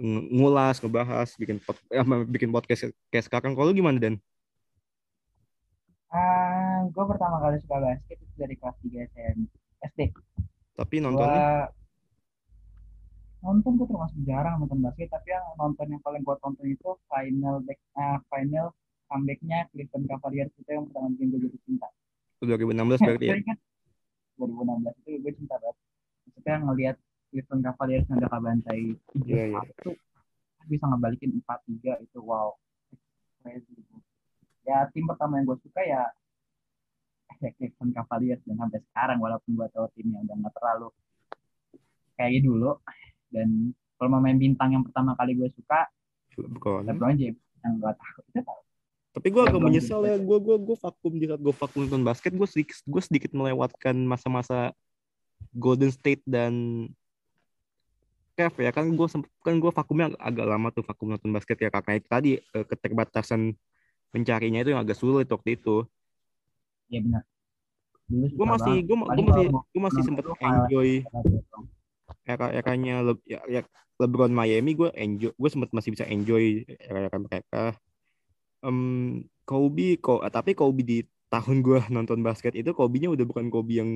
ng- 0.02 0.26
ngulas 0.34 0.82
ngebahas 0.82 1.28
bikin 1.38 1.62
pod, 1.62 1.78
eh, 1.94 2.02
bikin 2.26 2.50
podcast 2.50 2.90
kayak 3.08 3.25
sekarang 3.30 3.54
kalau 3.54 3.70
gimana 3.70 4.02
dan 4.02 4.14
ah, 6.10 6.84
gue 6.90 7.04
pertama 7.06 7.38
kali 7.38 7.62
suka 7.62 7.78
basket 7.80 8.18
itu 8.18 8.34
dari 8.34 8.54
kelas 8.58 8.76
3 8.82 9.08
SM 9.14 9.37
SD. 9.94 10.00
tapi 10.75 10.94
nontonnya 10.98 11.70
nonton 13.38 13.78
gue 13.78 13.87
termasuk 13.87 14.18
jarang 14.26 14.58
nonton 14.58 14.82
basket, 14.82 15.08
tapi 15.14 15.30
yang 15.30 15.46
nonton 15.54 15.87
yang 15.87 16.02
paling 16.02 16.22
gue 16.26 16.37
tonton 16.42 16.66
itu 16.66 16.90
final 17.06 17.62
back, 17.62 17.78
ah, 17.94 18.18
final 18.26 18.75
comebacknya 19.06 19.70
Cleveland 19.72 20.06
Cavaliers 20.10 20.52
itu 20.58 20.70
yang 20.70 20.84
pertama 20.90 21.06
bikin 21.14 21.26
gue 21.32 21.40
jadi 21.46 21.58
cinta. 21.64 21.88
2016 22.45 23.02
berarti 23.02 23.26
ya 23.26 23.35
Gue 23.35 23.42
ingat 23.42 23.59
2016 24.38 25.02
itu 25.02 25.11
gue 25.18 25.33
cinta 25.35 25.57
banget. 25.59 25.76
Maksudnya 26.28 26.57
ngelihat 26.62 26.97
Cleveland 27.28 27.62
Cavaliers 27.66 28.07
yang 28.07 28.18
udah 28.23 28.30
Iya, 29.26 29.45
iya. 29.52 29.61
3-1 29.83 30.68
bisa 30.68 30.85
ngebalikin 30.85 31.30
4-3 31.42 32.04
itu 32.04 32.18
wow. 32.21 32.52
Crazy. 33.42 33.75
Ya 34.68 34.85
tim 34.92 35.09
pertama 35.09 35.40
yang 35.40 35.49
gue 35.49 35.59
suka 35.64 35.80
ya 35.83 36.02
ya 37.40 37.50
Cleveland 37.57 37.92
Cavaliers 37.97 38.42
dan 38.45 38.57
sampai 38.61 38.80
sekarang 38.92 39.18
walaupun 39.18 39.50
gue 39.57 39.68
tahu 39.73 39.87
timnya 39.97 40.21
udah 40.26 40.37
nggak 40.37 40.54
terlalu 40.59 40.88
kayak 42.18 42.42
dulu 42.42 42.75
dan 43.30 43.73
kalau 43.97 44.09
mau 44.14 44.23
main 44.23 44.38
bintang 44.38 44.75
yang 44.75 44.85
pertama 44.87 45.14
kali 45.18 45.35
gue 45.35 45.50
suka. 45.59 45.90
LeBron 46.87 47.18
James 47.18 47.40
yang 47.66 47.83
gue 47.83 47.92
tahu 47.99 48.21
itu 48.30 48.40
tahu 48.47 48.61
Tapi 49.08 49.26
gue 49.34 49.42
agak 49.42 49.60
menyesal 49.60 50.04
ya, 50.04 50.16
gue 50.20 50.38
gue 50.38 50.56
gue 50.62 50.76
vakum 50.78 51.12
di 51.16 51.26
saat 51.26 51.40
gue 51.40 51.54
vakum 51.54 51.78
nonton 51.84 52.04
basket, 52.04 52.32
gue 52.36 52.48
sedikit 52.48 52.76
gue 52.86 53.02
sedikit 53.02 53.30
melewatkan 53.34 53.96
masa-masa 54.06 54.70
Golden 55.56 55.90
State 55.90 56.22
dan 56.28 56.86
Cavs 58.38 58.54
ya 58.62 58.70
kan 58.70 58.86
gue 58.86 59.08
kan 59.42 59.54
gue 59.58 59.72
vakumnya 59.74 60.14
ag- 60.14 60.22
agak 60.30 60.46
lama 60.46 60.68
tuh 60.70 60.86
vakum 60.86 61.10
nonton 61.10 61.34
basket 61.34 61.58
ya 61.58 61.74
karena 61.74 61.98
itu 61.98 62.06
tadi 62.06 62.30
eh, 62.38 62.64
keterbatasan 62.70 63.50
mencarinya 64.14 64.62
itu 64.62 64.70
yang 64.70 64.82
agak 64.86 64.94
sulit 64.94 65.26
waktu 65.26 65.58
itu. 65.58 65.82
ya 66.86 67.02
benar 67.02 67.26
Gue 68.08 68.46
masih 68.46 68.76
gue 68.86 68.96
masih 68.96 69.44
gue 69.52 69.82
masih 69.82 70.02
highlight 70.06 70.40
enjoy 70.40 70.90
era 72.28 72.46
eranya 72.52 72.94
Le, 73.04 73.12
ya, 73.24 73.40
ya, 73.48 73.60
LeBron 74.00 74.32
Miami 74.32 74.72
gue 74.72 74.88
enjoy 74.96 75.32
gue 75.34 75.50
sempet 75.50 75.74
masih 75.74 75.90
bisa 75.92 76.04
enjoy 76.06 76.62
era 76.78 77.10
era 77.10 77.18
mereka. 77.18 77.62
Em, 78.58 79.22
Kobe 79.42 79.96
kok 79.96 80.20
tapi 80.28 80.52
Kobe 80.52 80.82
di 80.82 80.98
tahun 81.28 81.62
gue 81.62 81.78
nonton 81.94 82.20
basket 82.20 82.52
itu 82.52 82.72
Kobe-nya 82.72 83.08
udah 83.08 83.24
bukan 83.24 83.48
Kobe 83.48 83.78
yang 83.78 83.90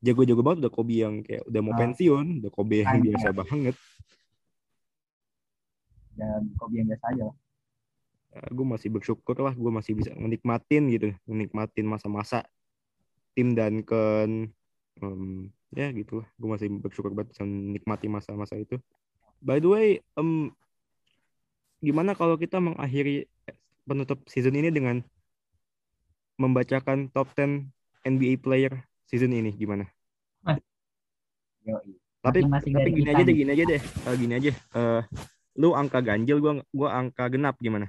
jago-jago 0.00 0.42
banget 0.42 0.66
udah 0.66 0.72
Kobe 0.72 0.94
yang 0.98 1.14
kayak 1.22 1.42
udah 1.46 1.60
mau 1.60 1.74
Ah. 1.74 1.78
pensiun 1.78 2.42
udah 2.42 2.50
Kobe 2.50 2.82
yang 2.82 3.02
biasa 3.02 3.28
banget 3.30 3.74
dan 6.14 6.50
Kobe 6.58 6.82
yang 6.82 6.88
biasa 6.90 7.04
aja 7.14 7.24
lah. 7.30 7.36
gue 8.50 8.66
masih 8.66 8.88
bersyukur 8.92 9.36
lah 9.38 9.54
gue 9.54 9.70
masih 9.72 9.92
bisa 9.94 10.12
menikmatin 10.14 10.90
gitu 10.90 11.08
menikmatin 11.24 11.86
masa-masa 11.86 12.44
tim 13.32 13.54
Duncan 13.54 14.50
Em, 14.98 15.46
ya 15.70 15.94
gitu 15.94 16.22
lah 16.22 16.28
gue 16.34 16.48
masih 16.50 16.66
bersyukur 16.74 17.14
banget 17.14 17.30
bisa 17.30 17.46
menikmati 17.46 18.10
masa-masa 18.10 18.58
itu 18.58 18.82
by 19.38 19.62
the 19.62 19.70
way 19.70 19.88
em, 20.14 20.50
gimana 21.78 22.18
kalau 22.18 22.34
kita 22.34 22.58
mengakhiri 22.58 23.30
penutup 23.88 24.20
season 24.28 24.52
ini 24.54 24.68
dengan 24.68 25.00
membacakan 26.36 27.08
top 27.10 27.32
10 27.34 27.66
NBA 28.04 28.38
player 28.38 28.84
season 29.08 29.32
ini 29.32 29.50
gimana 29.56 29.88
Yoi. 31.68 31.92
Tapi 32.18 32.38
Masing-masing 32.48 32.72
tapi 32.74 32.80
dari 32.82 32.92
gini 32.96 33.08
aja 33.12 33.22
deh, 33.22 33.28
nih. 33.28 33.38
gini 33.44 33.50
aja 33.52 33.64
deh. 33.68 33.80
Eh, 33.84 34.14
gini 34.16 34.32
aja. 34.34 34.52
Eh, 34.52 35.02
lu 35.60 35.68
angka 35.76 36.00
ganjil, 36.00 36.40
gua 36.40 36.52
gua 36.72 36.88
angka 36.96 37.28
genap 37.28 37.60
gimana? 37.60 37.86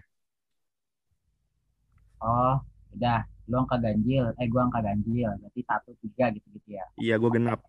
Oh, 2.19 2.59
udah. 2.93 3.23
Lu 3.49 3.55
angka 3.57 3.79
ganjil. 3.79 4.35
Eh, 4.37 4.47
gua 4.51 4.67
angka 4.67 4.83
ganjil. 4.83 5.31
Berarti 5.39 5.61
satu, 5.65 5.95
tiga 6.03 6.29
gitu-gitu 6.35 6.69
ya. 6.75 6.85
Iya, 6.99 7.15
gua 7.17 7.31
genap. 7.33 7.59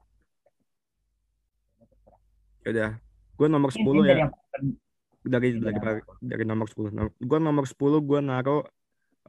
Ya 2.61 2.69
udah. 2.75 2.91
Gua 3.39 3.47
nomor 3.49 3.71
Ini 3.73 3.81
10 3.81 4.05
dari 4.05 4.21
ya. 4.21 4.23
yang 4.27 4.33
Dari 5.21 5.53
Ini 5.53 5.61
dari, 5.61 6.01
dari 6.25 6.45
nomor 6.49 6.67
10. 6.69 6.97
Nom- 6.97 7.17
Gua 7.21 7.39
nomor 7.39 7.65
10 7.69 8.01
gua 8.01 8.21
naro 8.25 8.65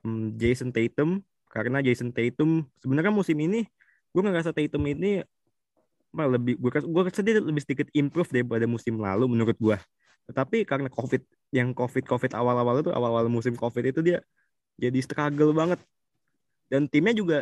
em, 0.03 0.31
Jason 0.39 0.71
Tatum 0.71 1.19
karena 1.51 1.83
Jason 1.83 2.15
Tatum 2.15 2.63
sebenarnya 2.79 3.11
musim 3.11 3.35
ini 3.43 3.67
gua 4.15 4.31
ngerasa 4.31 4.55
Tatum 4.55 4.83
ini 4.87 5.19
apa, 6.11 6.27
lebih 6.27 6.59
gue 6.59 6.71
gue 6.91 7.01
rasa 7.07 7.23
dia 7.23 7.39
lebih 7.39 7.63
sedikit 7.63 7.87
improve 7.95 8.27
daripada 8.35 8.67
musim 8.67 8.99
lalu 8.99 9.31
menurut 9.31 9.55
gua. 9.55 9.79
Tetapi 10.27 10.67
karena 10.67 10.91
COVID 10.91 11.23
yang 11.55 11.71
COVID 11.71 12.03
COVID 12.07 12.31
awal-awal 12.35 12.83
itu 12.83 12.91
awal-awal 12.91 13.31
musim 13.31 13.55
COVID 13.55 13.95
itu 13.95 13.99
dia 14.03 14.19
jadi 14.75 14.99
struggle 14.99 15.55
banget. 15.55 15.79
Dan 16.67 16.87
timnya 16.87 17.15
juga 17.15 17.37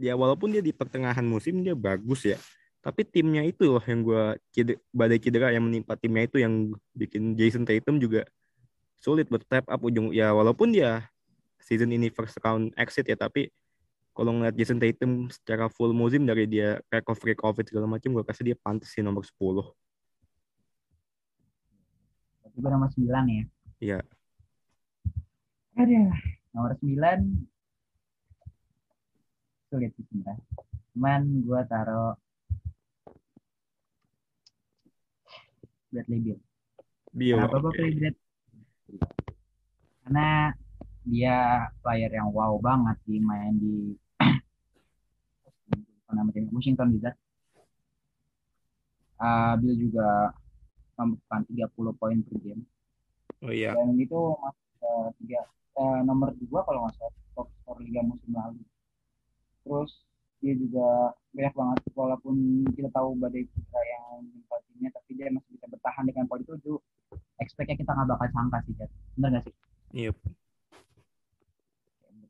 ya 0.00 0.16
walaupun 0.16 0.52
dia 0.52 0.60
di 0.64 0.72
pertengahan 0.72 1.24
musim 1.24 1.60
dia 1.60 1.76
bagus 1.76 2.24
ya. 2.24 2.40
Tapi 2.84 3.00
timnya 3.08 3.40
itu 3.40 3.64
loh 3.64 3.80
yang 3.80 4.04
gua 4.04 4.36
cedera, 4.52 4.76
badai 4.92 5.16
cedera 5.16 5.48
yang 5.56 5.64
menimpa 5.64 5.96
timnya 5.96 6.28
itu 6.28 6.36
yang 6.36 6.76
bikin 6.92 7.32
Jason 7.32 7.64
Tatum 7.64 7.96
juga 7.96 8.28
sulit 9.00 9.24
buat 9.32 9.40
step 9.40 9.64
up 9.72 9.80
ujung 9.80 10.12
ya 10.12 10.36
walaupun 10.36 10.68
dia 10.68 11.08
season 11.64 11.92
ini 11.96 12.12
first 12.12 12.36
round 12.44 12.76
exit 12.76 13.08
ya 13.08 13.16
tapi 13.16 13.48
kalau 14.12 14.36
ngeliat 14.36 14.52
Jason 14.52 14.76
Tatum 14.76 15.32
secara 15.32 15.72
full 15.72 15.96
musim 15.96 16.28
dari 16.28 16.44
dia 16.44 16.76
recovery 16.92 17.32
covid 17.36 17.64
segala 17.64 17.88
macam 17.88 18.12
gue 18.12 18.24
kasih 18.24 18.52
dia 18.52 18.56
pantas 18.60 18.92
sih 18.92 19.00
nomor 19.00 19.24
10 19.24 19.36
Berarti 22.54 22.58
gua 22.60 22.70
nomor 22.70 22.88
9 22.94 23.10
ya. 23.26 23.44
Iya. 23.82 23.98
Aduh, 25.74 26.12
nomor 26.54 26.72
9 26.78 27.48
sulit 29.72 29.90
sih 29.98 30.04
sebenarnya. 30.06 30.44
Cuman 30.94 31.42
gua 31.42 31.66
taruh 31.66 32.14
Bradley 35.94 36.18
Beal. 36.18 36.40
Bio 37.14 37.34
Kenapa 37.38 37.56
oke. 37.62 37.70
pilih 37.78 37.94
Brad? 38.02 38.16
Karena 40.02 40.28
dia 41.06 41.36
player 41.78 42.10
yang 42.10 42.34
wow 42.34 42.58
banget 42.58 42.98
di 43.06 43.22
main 43.22 43.54
di 43.54 43.94
namanya 46.10 46.50
Washington 46.50 46.98
Wizards. 46.98 47.20
Ah, 49.22 49.54
Bill 49.54 49.78
juga 49.78 50.34
membutuhkan 50.98 51.42
30 51.46 51.98
poin 51.98 52.18
per 52.22 52.36
game. 52.42 52.62
oh 53.44 53.52
iya 53.52 53.74
dan 53.76 53.92
itu 53.98 54.16
masuk 54.40 54.68
ke 54.80 54.90
tiga 55.20 55.40
eh, 55.76 55.98
nomor 56.06 56.32
dua 56.38 56.64
kalau 56.64 56.86
nggak 56.86 56.94
salah 56.96 57.14
top 57.34 57.48
skor 57.60 57.76
liga 57.82 58.00
musim 58.00 58.30
lalu 58.32 58.62
terus 59.66 59.90
dia 60.40 60.54
juga 60.56 61.12
banyak 61.34 61.54
banget 61.56 61.78
walaupun 61.92 62.36
kita 62.72 62.88
tahu 62.94 63.16
badai 63.20 63.44
cedera 63.52 63.80
yang 63.84 64.22
menimpa 64.22 64.56
timnya 64.64 64.90
tapi 64.92 65.10
dia 65.18 65.28
masih 65.32 65.53
dengan 66.24 66.32
poin 66.32 66.42
tujuh 66.48 66.76
expect-nya 67.36 67.76
kita 67.76 67.92
nggak 67.92 68.08
bakal 68.16 68.28
sangka 68.32 68.58
sih 68.64 68.72
Jet. 68.80 68.90
bener 69.20 69.28
nggak 69.36 69.44
sih? 69.44 69.54
Iya 69.92 70.10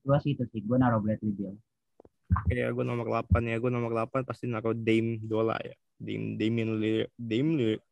gue 0.05 0.17
sih 0.21 0.37
itu 0.37 0.45
sih 0.53 0.61
gue 0.61 0.77
naruh 0.77 1.01
Bradley 1.01 1.33
Beal. 1.33 1.57
Ya 2.53 2.69
gue 2.69 2.85
nomor 2.85 3.09
8 3.09 3.41
ya 3.49 3.57
gue 3.57 3.73
nomor 3.73 3.89
8 3.89 4.27
pasti 4.29 4.45
naruh 4.45 4.77
Dame 4.77 5.17
Dola 5.25 5.57
ya. 5.65 5.73
Dame 5.97 6.37
Damian 6.37 6.77
Lillard 6.77 7.09
Dame 7.17 7.51
Lillard- 7.57 7.87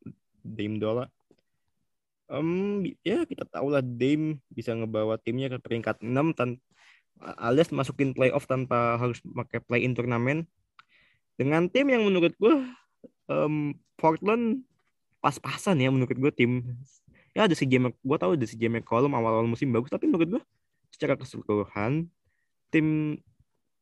Dame 0.45 0.77
Dola. 0.77 1.05
Em, 2.29 2.85
ya 3.01 3.25
kita 3.25 3.49
tahu 3.49 3.73
lah 3.73 3.81
Dame 3.81 4.45
bisa 4.53 4.77
ngebawa 4.77 5.17
timnya 5.25 5.49
ke 5.49 5.57
peringkat 5.57 6.05
6 6.05 6.37
tan 6.37 6.61
alias 7.41 7.73
masukin 7.73 8.13
playoff 8.13 8.45
tanpa 8.45 9.01
harus 9.01 9.25
pakai 9.25 9.65
play 9.65 9.81
in 9.89 9.97
turnamen. 9.97 10.45
Dengan 11.41 11.65
tim 11.73 11.89
yang 11.89 12.05
menurut 12.05 12.37
gue 12.37 12.55
em, 13.33 13.73
Portland 13.97 14.69
pas-pasan 15.23 15.79
ya 15.79 15.89
menurut 15.89 16.19
gue 16.19 16.33
tim 16.35 16.67
ya 17.33 17.47
ada 17.47 17.55
si 17.55 17.65
James 17.65 17.95
gue 17.95 18.19
tahu 18.19 18.35
ada 18.35 18.45
si 18.45 18.59
James 18.59 18.83
McCollum 18.83 19.15
awal-awal 19.15 19.47
musim 19.47 19.71
bagus 19.71 19.89
tapi 19.89 20.11
menurut 20.11 20.39
gue 20.39 20.43
secara 20.91 21.15
keseluruhan 21.15 22.11
tim 22.69 23.17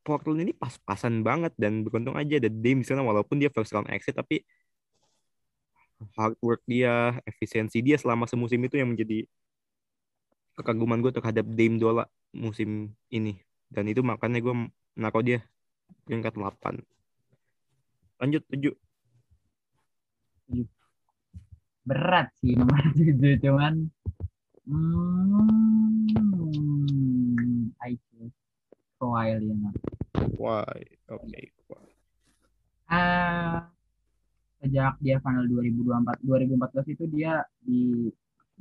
Portland 0.05 0.45
ini 0.45 0.53
pas-pasan 0.53 1.25
banget 1.25 1.53
dan 1.57 1.81
beruntung 1.81 2.15
aja 2.15 2.37
ada 2.37 2.49
Dame 2.49 2.85
di 2.85 2.87
sana 2.87 3.01
walaupun 3.01 3.41
dia 3.41 3.49
first 3.49 3.73
round 3.73 3.89
exit 3.89 4.15
tapi 4.15 4.45
hard 6.17 6.37
work 6.41 6.61
dia, 6.65 7.21
efisiensi 7.25 7.81
dia 7.85 7.97
selama 8.01 8.25
semusim 8.25 8.61
itu 8.65 8.77
yang 8.81 8.89
menjadi 8.93 9.25
kekaguman 10.57 10.99
gue 10.99 11.13
terhadap 11.13 11.45
Dame 11.45 11.77
Dola 11.77 12.05
musim 12.33 12.93
ini. 13.13 13.39
Dan 13.71 13.87
itu 13.87 14.03
makanya 14.03 14.43
gue 14.43 14.53
naruh 14.97 15.23
dia 15.23 15.39
peringkat 16.03 16.35
8. 16.35 16.81
Lanjut 18.19 18.43
7. 18.49 18.75
Berat 21.81 22.29
sih 22.41 22.53
nomor 22.53 22.77
tujuh 22.97 23.37
cuman 23.41 23.89
hmm, 24.69 26.13
I 27.81 27.97
choose 28.09 28.37
Kawhi 29.01 29.37
Leonard 29.41 29.77
Why? 30.37 30.81
Oke. 31.09 31.53
ah 32.91 33.65
sejak 34.61 34.99
dia 35.01 35.17
final 35.25 35.49
2024 35.49 36.21
2014 36.21 36.93
itu 36.93 37.03
dia 37.09 37.41
di 37.65 38.11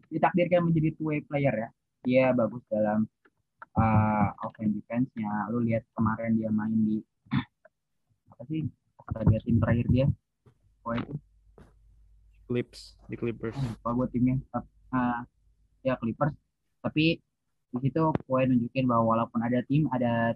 ditakdirkan 0.09 0.65
menjadi 0.65 0.97
two 0.97 1.13
way 1.13 1.21
player 1.21 1.53
ya 1.53 1.69
dia 2.01 2.25
bagus 2.33 2.65
dalam 2.73 3.05
uh, 3.77 4.29
offense 4.49 4.73
defense-nya 4.81 5.53
lu 5.53 5.61
lihat 5.61 5.85
kemarin 5.93 6.41
dia 6.41 6.49
main 6.49 6.79
di 6.89 7.05
apa 8.33 8.43
sih 8.49 8.65
dia 9.29 9.41
tim 9.45 9.61
terakhir 9.61 9.87
dia 9.93 10.07
oh 10.89 10.95
itu 10.97 11.13
Clips 12.51 12.99
di 13.07 13.15
Clippers. 13.15 13.55
lupa 13.55 13.91
gue 13.95 14.07
timnya 14.11 14.35
uh, 14.91 15.23
ya 15.87 15.95
Clippers 16.03 16.35
tapi 16.83 17.23
di 17.71 17.79
situ 17.79 18.03
Kawhi 18.27 18.51
nunjukin 18.51 18.91
bahwa 18.91 19.15
walaupun 19.15 19.39
ada 19.47 19.63
tim 19.71 19.87
ada 19.95 20.35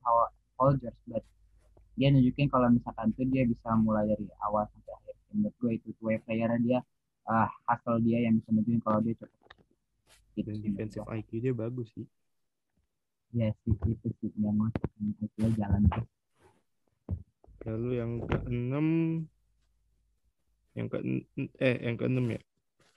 Paul 0.00 0.32
Paul 0.56 0.80
George 0.80 0.96
but 1.04 1.20
dia 2.00 2.08
nunjukin 2.08 2.48
kalau 2.48 2.72
misalkan 2.72 3.12
tuh 3.12 3.28
dia 3.28 3.44
bisa 3.44 3.76
mulai 3.76 4.08
dari 4.08 4.24
awal 4.40 4.64
sampai 4.72 4.92
akhir 4.96 5.14
menurut 5.36 5.54
gue 5.60 5.70
itu 5.76 5.88
two 6.00 6.08
player 6.24 6.48
dia 6.64 6.80
uh, 7.28 7.46
hustle 7.68 8.00
dia 8.00 8.24
yang 8.24 8.40
bisa 8.40 8.48
nunjukin 8.56 8.80
kalau 8.80 9.04
dia 9.04 9.12
cukup 9.20 9.52
gitu 10.34 10.48
Dan 10.50 10.64
defensive. 10.64 11.04
IQ 11.12 11.30
dia 11.44 11.52
bagus 11.52 11.92
sih. 11.92 12.08
ya 13.36 13.52
sih 13.62 13.74
itu 13.84 14.08
sih 14.24 14.30
yang 14.40 14.56
mau 14.56 14.70
jalan 15.60 15.82
tuh 15.92 16.06
Lalu 17.64 17.90
yang 17.96 18.12
ke-6 18.28 18.74
yang 20.74 20.86
ke 20.90 20.98
eh 21.62 21.76
yang 21.86 21.96
ke-6 21.98 22.24
ya. 22.34 22.40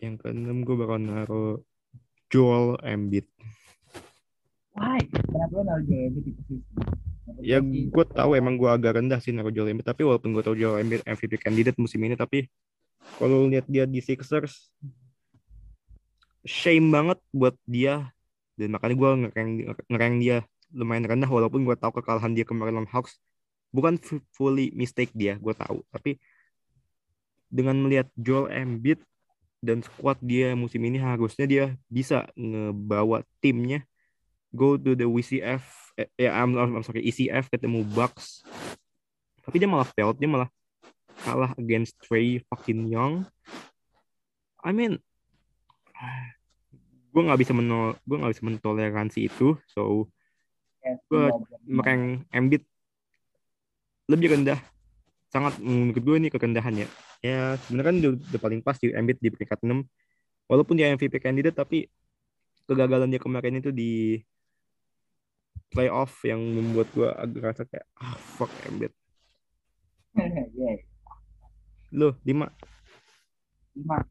Yang 0.01 0.15
ke-6 0.25 0.57
gue 0.65 0.75
bakal 0.77 0.97
naruh 1.01 1.55
Joel 2.29 2.77
Embiid. 2.83 3.25
why? 4.77 5.01
Kenapa 5.09 5.53
lo 5.57 5.61
naruh 5.65 5.85
Joel 5.85 6.03
Embiid 6.13 6.25
di 6.25 6.31
posisi? 6.33 6.73
Ya 7.43 7.61
gue 7.61 8.05
tahu 8.07 8.33
emang 8.33 8.57
gue 8.57 8.69
agak 8.69 8.97
rendah 8.97 9.21
sih 9.21 9.31
naruh 9.31 9.53
Joel 9.53 9.73
Embiid 9.73 9.87
tapi 9.87 10.01
walaupun 10.01 10.33
gue 10.33 10.43
tahu 10.43 10.57
Joel 10.57 10.81
Embiid 10.81 11.05
MVP 11.05 11.37
candidate 11.41 11.77
musim 11.77 12.01
ini 12.01 12.17
tapi 12.17 12.49
kalau 13.21 13.47
lihat 13.47 13.69
dia 13.69 13.87
di 13.87 14.03
Sixers 14.03 14.73
shame 16.47 16.87
banget 16.89 17.19
buat 17.35 17.53
dia. 17.67 18.09
Dan 18.57 18.73
makanya 18.73 18.95
gue 18.97 19.09
ngereng 19.27 19.51
ngereng 19.85 20.15
dia 20.17 20.37
lumayan 20.73 21.05
rendah 21.05 21.29
walaupun 21.29 21.61
gue 21.61 21.75
tahu 21.77 22.01
kekalahan 22.01 22.33
dia 22.33 22.47
kemarin 22.47 22.81
lawan 22.81 22.89
Hawks. 22.89 23.21
Bukan 23.69 24.01
fu- 24.01 24.23
fully 24.33 24.73
mistake 24.73 25.13
dia 25.13 25.37
gue 25.37 25.53
tahu. 25.53 25.83
Tapi 25.93 26.17
dengan 27.47 27.79
melihat 27.79 28.07
Joel 28.19 28.51
Embiid 28.51 28.99
dan 29.63 29.81
squad 29.81 30.21
dia 30.21 30.53
musim 30.53 30.83
ini 30.85 31.01
harusnya 31.01 31.45
dia 31.49 31.65
bisa 31.89 32.27
ngebawa 32.37 33.25
timnya. 33.41 33.83
Go 34.55 34.79
to 34.79 34.95
the 34.95 35.03
WCF 35.03 35.63
eh, 35.99 36.09
ya 36.15 36.31
I'm, 36.37 36.55
I'm 36.55 36.85
sorry 36.85 37.03
ECF 37.03 37.51
ketemu 37.51 37.83
Bucks. 37.91 38.45
Tapi 39.43 39.59
dia 39.59 39.69
malah 39.69 39.87
failed 39.91 40.19
dia 40.19 40.29
malah 40.29 40.49
kalah 41.25 41.51
against 41.57 41.97
Trey 41.99 42.39
fucking 42.47 42.87
Young. 42.87 43.27
I 44.61 44.71
mean 44.71 44.99
gue 47.11 47.21
nggak 47.25 47.41
bisa 47.41 47.53
menol 47.55 47.97
gue 48.05 48.17
nggak 48.19 48.33
bisa 48.37 48.45
mentoleransi 48.45 49.25
itu 49.25 49.57
so 49.65 50.05
gue 51.09 51.25
mereng 51.65 52.21
Embiid 52.29 52.61
lebih 54.07 54.37
rendah 54.37 54.61
sangat 55.27 55.57
menurut 55.59 55.97
gue 55.97 56.15
ini 56.15 56.27
kerendahan 56.29 56.85
ya 56.85 56.87
ya 57.21 57.57
sebenarnya 57.65 57.87
kan 57.89 57.95
udah, 57.97 58.11
udah 58.13 58.41
paling 58.41 58.61
pas 58.61 58.77
di 58.77 58.93
Embiid 58.93 59.17
di 59.17 59.29
peringkat 59.33 59.59
6 59.65 59.81
walaupun 60.45 60.77
dia 60.77 60.93
MVP 60.93 61.17
candidate 61.17 61.57
tapi 61.57 61.89
kegagalan 62.69 63.09
dia 63.09 63.21
kemarin 63.21 63.57
itu 63.57 63.71
di 63.73 64.21
playoff 65.71 66.23
yang 66.23 66.39
membuat 66.39 66.87
gue 66.95 67.09
agak 67.09 67.41
rasa 67.43 67.63
kayak 67.67 67.87
ah 67.99 68.15
fuck 68.15 68.51
Embiid. 68.69 68.93
Lo 71.99 72.19
lima. 72.27 72.51
lima 73.77 74.01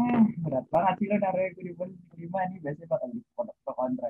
eh 0.00 0.22
berat 0.40 0.64
banget 0.72 0.94
sih 1.02 1.06
lo 1.10 1.16
naruh 1.20 1.44
gue 1.52 1.64
di 1.66 1.74
posisi 1.76 2.14
lima 2.16 2.40
nih 2.48 2.58
biasanya 2.62 2.88
bakal 2.88 3.08
di 3.12 3.20
pro 3.36 3.72
kontra 3.76 4.08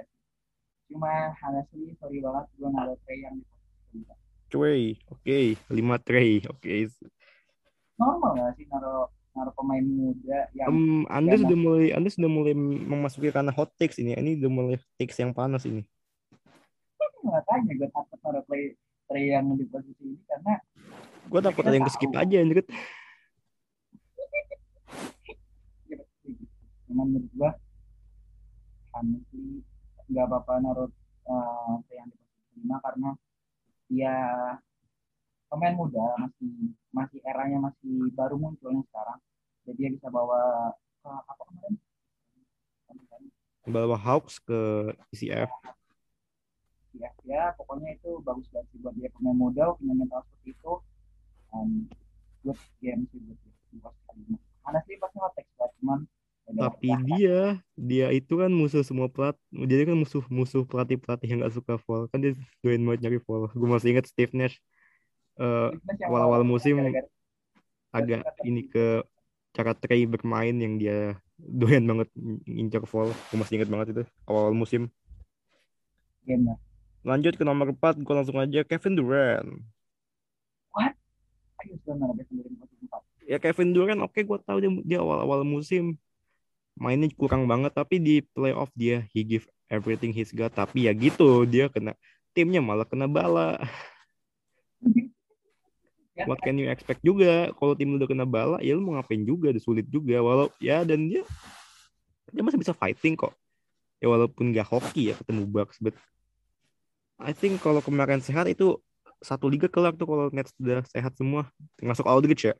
cuma 0.86 1.34
honestly 1.42 1.90
sorry 1.98 2.22
banget 2.22 2.46
gue 2.54 2.68
naruh 2.70 2.96
Trey 3.02 3.18
yang 3.26 3.34
di 3.40 3.44
posisi 3.48 3.98
lima 3.98 4.14
Trey, 4.50 4.98
oke, 5.06 5.40
lima 5.70 5.96
Trey, 6.02 6.42
oke. 6.50 6.74
Normal 8.00 8.32
gak 8.32 8.56
sih 8.56 8.64
naruh 8.66 9.06
naruh 9.30 9.52
pemain 9.54 9.84
muda 9.84 10.48
yang 10.56 10.66
Em, 10.72 11.04
anda 11.06 11.36
sudah 11.38 11.54
mulai, 11.54 11.92
Anda 11.92 12.08
sudah 12.08 12.26
mulai 12.26 12.50
memasuki 12.56 13.30
karena 13.30 13.52
hot 13.52 13.70
takes 13.78 14.00
ini. 14.00 14.16
Ini 14.16 14.40
udah 14.42 14.50
mulai 14.50 14.76
takes 14.96 15.20
yang 15.20 15.30
panas 15.30 15.62
ini. 15.68 15.84
makanya 17.20 17.76
gue 17.76 17.88
takut 17.92 18.18
naruh 18.24 18.42
Trey 18.48 18.74
Trey 19.04 19.24
yang 19.28 19.52
di 19.52 19.68
posisi 19.68 20.00
ini 20.00 20.16
karena 20.24 20.56
Gue 21.28 21.40
takut 21.44 21.62
ada 21.62 21.76
yang 21.76 21.84
skip 21.92 22.08
aja 22.16 22.40
anjir. 22.40 22.64
cuman 26.88 27.06
menurut 27.06 27.30
gue 27.30 27.50
honestly 28.90 29.62
nggak 30.10 30.26
apa-apa 30.26 30.52
naruh 30.58 30.90
Trey 31.86 31.94
yang 31.94 32.08
di 32.08 32.16
posisi 32.18 32.50
lima 32.58 32.76
karena 32.82 33.10
dia 33.86 34.14
pemain 35.50 35.74
muda 35.74 36.06
masih 36.22 36.50
masih 36.94 37.18
eranya 37.26 37.58
masih 37.58 38.08
baru 38.14 38.38
munculnya 38.38 38.86
sekarang 38.88 39.18
jadi 39.66 39.76
dia 39.76 39.90
bisa 39.98 40.08
bawa 40.08 40.70
ke 41.02 41.10
apa 41.10 41.42
kemarin 41.50 41.74
Bawa 43.70 43.94
Hawks 43.94 44.40
ke 44.40 44.90
ECF. 45.14 45.46
ya, 46.96 47.10
ya 47.22 47.44
pokoknya 47.54 47.94
itu 47.94 48.18
bagus 48.26 48.48
banget 48.50 48.66
sih 48.74 48.78
buat 48.82 48.94
dia 48.98 49.10
pemain 49.14 49.36
muda 49.36 49.74
punya 49.78 49.94
mental 49.94 50.26
seperti 50.26 50.58
itu 50.58 50.72
um, 51.54 51.86
good 52.42 52.58
game 52.82 53.06
sih 53.14 53.20
buat 53.20 53.38
dia 53.38 54.14
lima. 54.16 54.38
honestly 54.66 54.98
pasti 54.98 55.16
nggak 55.22 55.34
text 55.38 55.52
banget 55.54 55.72
cuman 55.78 56.00
ya 56.50 56.66
Tapi 56.66 56.88
lah. 56.90 57.00
dia, 57.06 57.38
dia 57.78 58.06
itu 58.10 58.34
kan 58.42 58.50
musuh 58.50 58.82
semua 58.82 59.06
pelat, 59.06 59.38
dia 59.54 59.86
kan 59.86 59.94
musuh 59.94 60.18
musuh 60.26 60.66
pelatih 60.66 60.98
pelatih 60.98 61.30
yang 61.30 61.46
gak 61.46 61.54
suka 61.54 61.78
foul. 61.78 62.10
Kan 62.10 62.18
dia 62.26 62.34
doain 62.58 62.82
banget 62.82 63.06
nyari 63.06 63.18
foul. 63.22 63.46
Gue 63.54 63.68
masih 63.70 63.94
ingat 63.94 64.10
Steve 64.10 64.34
Nash 64.34 64.58
eh, 65.40 65.70
yang 65.98 66.08
awal-awal 66.12 66.44
awal- 66.44 66.48
musim 66.48 66.76
gara-gara 66.78 67.08
agak 67.90 68.22
ini 68.46 68.70
ke 68.70 69.02
cara 69.50 69.74
Trey 69.74 70.06
bermain 70.06 70.54
yang 70.54 70.78
dia 70.78 71.18
doyan 71.34 71.82
banget 71.82 72.08
ngincar 72.46 72.86
foul. 72.86 73.10
Gue 73.32 73.38
masih 73.40 73.58
ingat 73.58 73.70
banget 73.72 73.86
itu 73.96 74.02
awal 74.28 74.54
musim. 74.54 74.86
lah 76.28 76.58
Lanjut 77.00 77.34
ke 77.34 77.42
nomor 77.42 77.72
4, 77.72 77.96
gue 77.96 78.14
langsung 78.14 78.36
aja 78.38 78.60
Kevin 78.62 78.94
Durant. 78.94 79.48
ayo 81.60 81.76
sebenarnya 81.84 82.24
posisi 82.24 82.72
empat 82.88 83.02
Ya 83.28 83.36
Kevin 83.36 83.76
Durant 83.76 84.00
oke 84.00 84.16
gue 84.16 84.38
tahu 84.48 84.58
dia, 84.64 84.70
dia 84.86 84.98
awal-awal 85.04 85.44
musim 85.44 86.00
mainnya 86.72 87.12
kurang 87.12 87.44
banget 87.44 87.76
tapi 87.76 88.00
di 88.00 88.24
playoff 88.32 88.72
dia 88.72 89.04
he 89.12 89.20
give 89.20 89.44
everything 89.68 90.08
he's 90.08 90.32
got 90.32 90.56
tapi 90.56 90.88
ya 90.88 90.96
gitu 90.96 91.44
dia 91.44 91.68
kena 91.68 91.92
timnya 92.32 92.64
malah 92.64 92.88
kena 92.88 93.04
bala. 93.10 93.60
Ya, 96.20 96.28
What 96.28 96.44
can 96.44 96.60
you 96.60 96.68
expect 96.68 97.00
juga? 97.00 97.48
Kalau 97.56 97.72
tim 97.72 97.88
lu 97.88 97.96
udah 97.96 98.08
kena 98.12 98.28
bala 98.28 98.60
ya 98.60 98.76
lu 98.76 98.84
mau 98.84 99.00
ngapain 99.00 99.24
juga? 99.24 99.48
Udah 99.56 99.64
sulit 99.64 99.88
juga. 99.88 100.20
Walau 100.20 100.52
ya 100.60 100.84
dan 100.84 101.08
dia 101.08 101.24
dia 102.28 102.42
masih 102.44 102.60
bisa 102.60 102.76
fighting 102.76 103.16
kok. 103.16 103.32
Ya 104.04 104.12
walaupun 104.12 104.52
gak 104.52 104.68
hoki 104.68 105.12
ya 105.12 105.14
ketemu 105.16 105.48
Bucks 105.48 105.80
but 105.80 105.96
I 107.20 107.32
think 107.32 107.60
kalau 107.60 107.84
kemarin 107.84 108.20
sehat 108.20 108.48
itu 108.48 108.80
satu 109.20 109.48
liga 109.48 109.68
kelar 109.68 109.92
tuh 109.92 110.08
kalau 110.08 110.28
Nets 110.32 110.52
udah 110.60 110.84
sehat 110.88 111.16
semua. 111.16 111.48
Termasuk 111.80 112.04
Aldridge 112.04 112.52
ya. 112.52 112.54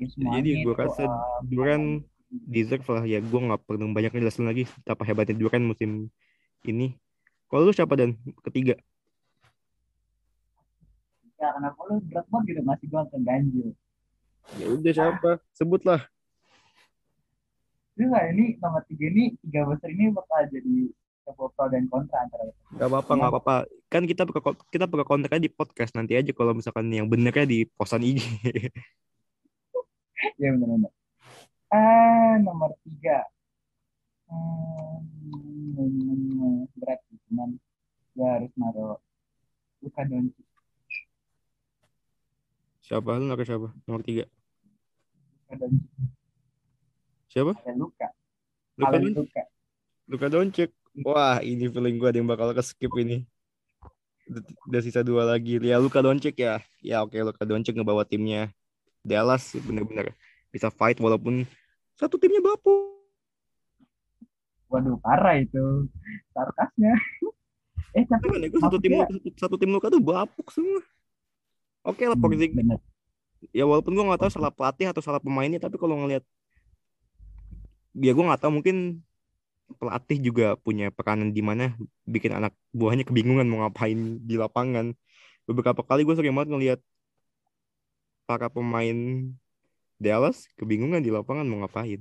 Ya 0.00 0.06
semuanya 0.08 0.40
jadi 0.40 0.64
gue 0.64 0.74
rasa 0.76 1.04
eh, 1.04 1.12
Durant 1.52 2.04
deserve 2.28 2.88
lah. 2.88 3.04
Ya 3.04 3.20
gue 3.20 3.40
nggak 3.40 3.60
perlu 3.68 3.92
banyak 3.92 4.12
ngejelasin 4.12 4.48
lagi 4.48 4.64
betapa 4.80 5.04
hebatnya 5.04 5.36
Durant 5.36 5.64
musim 5.64 6.08
ini. 6.64 6.96
Kalau 7.48 7.68
lu 7.68 7.72
siapa 7.76 7.92
dan? 7.96 8.16
Ketiga 8.40 8.80
ya 11.42 11.50
kenapa 11.58 11.80
lu 11.90 11.98
berat 12.06 12.26
banget 12.30 12.44
gitu 12.54 12.60
ngasih 12.62 12.86
gua 12.86 13.02
ke 13.10 13.18
ganjil 13.18 13.68
ya 14.62 14.66
udah 14.70 14.92
siapa 14.94 15.30
sebutlah 15.50 16.00
Itu 17.92 18.08
nggak 18.08 18.24
ini 18.32 18.56
nomor 18.62 18.82
tiga 18.88 19.06
ini 19.10 19.36
tiga 19.42 19.68
besar 19.68 19.90
ini 19.92 20.08
bakal 20.14 20.48
jadi 20.48 20.88
pro 21.22 21.64
dan 21.70 21.86
kontra 21.86 22.18
antara 22.26 22.50
itu. 22.50 22.58
Gak 22.74 22.88
apa-apa, 22.90 23.12
gak 23.14 23.30
apa-apa. 23.30 23.54
Kan 23.86 24.02
kita 24.10 24.26
buka 24.26 24.58
kita 24.74 24.90
buka 24.90 25.04
kontaknya 25.06 25.46
di 25.46 25.50
podcast 25.54 25.94
nanti 25.94 26.18
aja 26.18 26.34
kalau 26.34 26.50
misalkan 26.50 26.90
yang 26.90 27.06
benernya 27.06 27.46
di 27.46 27.62
posan 27.78 28.02
IG. 28.02 28.18
Ya 30.38 30.54
benar-benar. 30.54 30.90
Ah 31.70 32.38
nomor 32.38 32.78
tiga. 32.86 33.26
Hmm, 34.30 35.02
berat 36.78 37.02
sih, 37.10 37.18
cuman 37.26 37.58
gua 38.14 38.28
harus 38.38 38.52
naruh 38.54 38.98
Luka 39.82 40.02
Doncic. 40.06 40.51
Siapa 42.92 43.16
lu 43.16 43.24
naruh 43.24 43.46
siapa? 43.48 43.72
Nomor 43.88 44.04
tiga. 44.04 44.28
Siapa? 47.32 47.56
Ada 47.56 47.72
Luka. 47.72 48.08
Luka, 48.76 48.96
Don- 49.00 49.16
Luka. 49.16 49.42
Luka 50.12 50.26
Doncic. 50.28 50.70
Wah, 51.00 51.40
ini 51.40 51.72
feeling 51.72 51.96
gue 51.96 52.08
ada 52.12 52.20
yang 52.20 52.28
bakal 52.28 52.52
ke 52.52 52.60
skip 52.60 52.92
ini. 53.00 53.24
Udah, 54.68 54.84
sisa 54.84 55.00
dua 55.00 55.24
lagi. 55.24 55.56
Ya 55.64 55.80
Luka 55.80 56.04
Doncic 56.04 56.36
ya. 56.36 56.60
Ya 56.84 57.00
oke 57.00 57.16
Luka 57.16 57.48
Doncic 57.48 57.72
ngebawa 57.72 58.04
timnya 58.04 58.52
Dallas 59.00 59.56
bener-bener 59.56 60.12
bisa 60.52 60.68
fight 60.68 61.00
walaupun 61.00 61.48
satu 61.96 62.20
timnya 62.20 62.44
bapuk. 62.44 62.92
Waduh 64.68 65.00
parah 65.00 65.40
itu. 65.40 65.88
Sarkasnya. 66.36 66.92
eh 67.96 68.04
tapi 68.04 68.52
Kan 68.52 68.68
satu 68.68 68.76
tim 68.76 69.00
satu, 69.00 69.16
satu 69.48 69.56
tim 69.56 69.72
Luka 69.72 69.88
tuh 69.88 70.04
bapuk 70.04 70.52
semua. 70.52 70.84
Oke 71.88 72.04
lah 72.10 72.16
Hmm, 72.16 72.22
Porzingis 72.22 72.54
bener. 72.58 72.78
ya 73.58 73.64
walaupun 73.70 73.92
gue 73.96 74.04
nggak 74.06 74.20
tahu 74.22 74.30
salah 74.36 74.52
pelatih 74.56 74.86
atau 74.92 75.02
salah 75.06 75.20
pemainnya 75.24 75.58
tapi 75.64 75.76
kalau 75.82 75.96
ngelihat 76.00 76.24
ya 78.04 78.10
gue 78.16 78.24
nggak 78.28 78.40
tahu 78.42 78.52
mungkin 78.58 78.76
pelatih 79.80 80.18
juga 80.26 80.44
punya 80.64 80.84
peranan 80.96 81.30
di 81.36 81.42
mana 81.48 81.64
bikin 82.14 82.32
anak 82.38 82.52
buahnya 82.78 83.04
kebingungan 83.08 83.46
mau 83.48 83.58
ngapain 83.64 83.98
di 84.28 84.34
lapangan 84.42 84.86
beberapa 85.48 85.82
kali 85.88 86.00
gue 86.06 86.14
sering 86.18 86.34
banget 86.36 86.50
ngelihat 86.52 86.80
para 88.26 88.46
pemain 88.54 88.98
Dallas 90.04 90.38
kebingungan 90.58 91.00
di 91.06 91.10
lapangan 91.14 91.46
mau 91.48 91.58
ngapain 91.64 92.00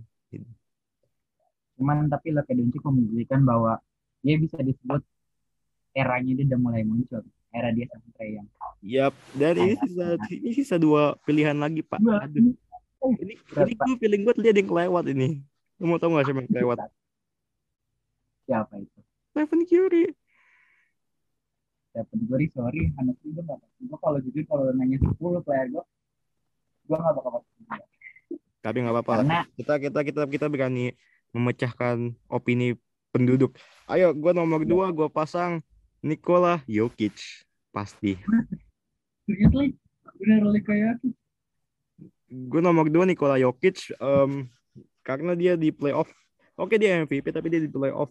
Cuman 1.75 2.05
tapi 2.13 2.27
Luka 2.35 2.53
Doncic 2.53 2.83
membuktikan 2.85 3.41
bahwa 3.41 3.81
dia 4.21 4.35
bisa 4.37 4.61
disebut 4.61 5.01
eranya 5.97 6.31
dia 6.37 6.45
udah 6.53 6.59
mulai 6.61 6.83
muncul. 6.85 7.23
Era 7.51 7.69
dia 7.75 7.85
sama 7.91 8.07
Trey 8.15 8.39
Young. 8.39 8.47
Yap, 8.81 9.13
dan 9.35 9.53
ini 9.59 9.75
sisa 9.77 10.05
ini 10.31 10.51
sisa 10.55 10.75
dua 10.79 11.19
pilihan 11.27 11.53
lagi 11.53 11.83
pak. 11.83 11.99
Aduh, 11.99 12.55
ini 13.19 13.33
ini 13.35 13.73
gue 13.75 13.95
feeling 13.99 14.21
gue 14.23 14.33
tadi 14.39 14.49
ada 14.55 14.59
yang 14.63 14.69
kelewat 14.71 15.05
ini. 15.11 15.43
Lu 15.77 15.85
mau 15.91 15.99
tau 15.99 16.15
gak 16.15 16.25
siapa 16.25 16.39
yang 16.41 16.49
kelewat? 16.49 16.77
Siapa 18.47 18.73
itu? 18.79 18.99
Stephen 19.35 19.61
Curry. 19.67 20.05
Stephen 21.91 22.19
Curry, 22.31 22.47
sorry, 22.55 22.81
honestly 22.95 23.29
gue 23.35 23.43
gak. 23.43 23.59
Gue 23.83 23.97
kalau 23.99 24.17
jujur 24.23 24.43
kalau 24.47 24.63
nanya 24.71 24.97
10 24.97 25.17
player 25.43 25.67
gue, 25.75 25.83
gue 26.87 26.97
gak 26.97 27.13
bakal 27.19 27.31
pasti 27.41 27.51
dia. 27.67 27.85
Tapi 28.61 28.77
nggak 28.85 28.95
apa-apa. 28.95 29.11
lah. 29.11 29.17
Karena 29.25 29.39
Kita 29.57 29.73
kita 29.81 29.99
kita 30.05 30.21
kita 30.29 30.45
berani 30.47 30.93
memecahkan 31.33 32.13
opini 32.29 32.77
penduduk. 33.09 33.57
Ayo, 33.89 34.13
gue 34.15 34.31
nomor 34.31 34.63
dua 34.63 34.93
gue 34.93 35.09
pasang 35.09 35.59
Nikola 36.01 36.65
Jokic 36.65 37.45
pasti. 37.69 38.17
seriously, 39.29 39.77
bener 40.17 40.41
Gue 42.31 42.61
nomor 42.61 42.89
dua 42.89 43.05
Nikola 43.05 43.37
Jokic 43.37 43.93
em, 44.01 44.49
karena 45.05 45.37
dia 45.37 45.53
di 45.53 45.69
playoff. 45.69 46.09
Oke 46.57 46.81
dia 46.81 47.01
MVP 47.05 47.29
tapi 47.29 47.47
dia 47.53 47.61
di 47.61 47.69
playoff. 47.69 48.09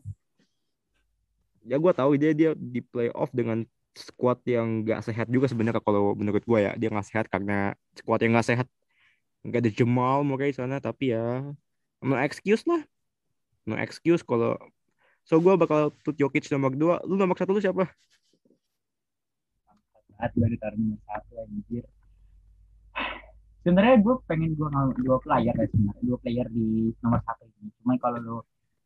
Ya 1.67 1.77
gue 1.77 1.93
tahu 1.93 2.17
dia 2.17 2.33
dia 2.33 2.55
di 2.57 2.81
playoff 2.81 3.31
dengan 3.35 3.67
squad 3.95 4.39
yang 4.47 4.87
gak 4.87 5.03
sehat 5.03 5.27
juga 5.27 5.51
sebenarnya 5.51 5.83
kalau 5.83 6.15
menurut 6.15 6.43
gue 6.47 6.59
ya 6.63 6.73
dia 6.79 6.89
nggak 6.89 7.09
sehat 7.11 7.27
karena 7.27 7.75
squad 7.99 8.23
yang 8.23 8.39
gak 8.39 8.47
sehat 8.47 8.67
nggak 9.43 9.61
ada 9.67 9.71
Jamal 9.73 10.23
Murray 10.23 10.53
sana 10.55 10.79
tapi 10.79 11.17
ya 11.17 11.43
no 12.05 12.15
excuse 12.21 12.63
lah 12.69 12.85
no 13.67 13.75
excuse 13.81 14.23
kalau 14.23 14.57
so 15.31 15.39
gue 15.39 15.55
bakal 15.55 15.95
put 16.03 16.19
Jokic 16.19 16.51
nomor 16.51 16.75
dua 16.75 16.99
lu 17.07 17.15
nomor 17.15 17.39
satu 17.39 17.55
lu 17.55 17.63
siapa 17.63 17.87
saat 20.21 20.37
gue 20.37 20.49
ditaruh 20.53 20.77
nomor 20.77 21.01
satu 21.09 21.33
anjir. 21.41 21.85
Sebenarnya 23.65 23.97
gue 24.05 24.15
pengen 24.29 24.53
gue 24.53 24.69
dua 25.01 25.17
player 25.25 25.57
ya 25.57 25.67
sebenarnya 25.73 26.05
dua 26.05 26.19
player 26.21 26.47
di 26.53 26.93
nomor 27.01 27.21
satu 27.25 27.49
ini. 27.49 27.73
Cuman 27.81 27.97
kalau 27.97 28.19
lu 28.21 28.39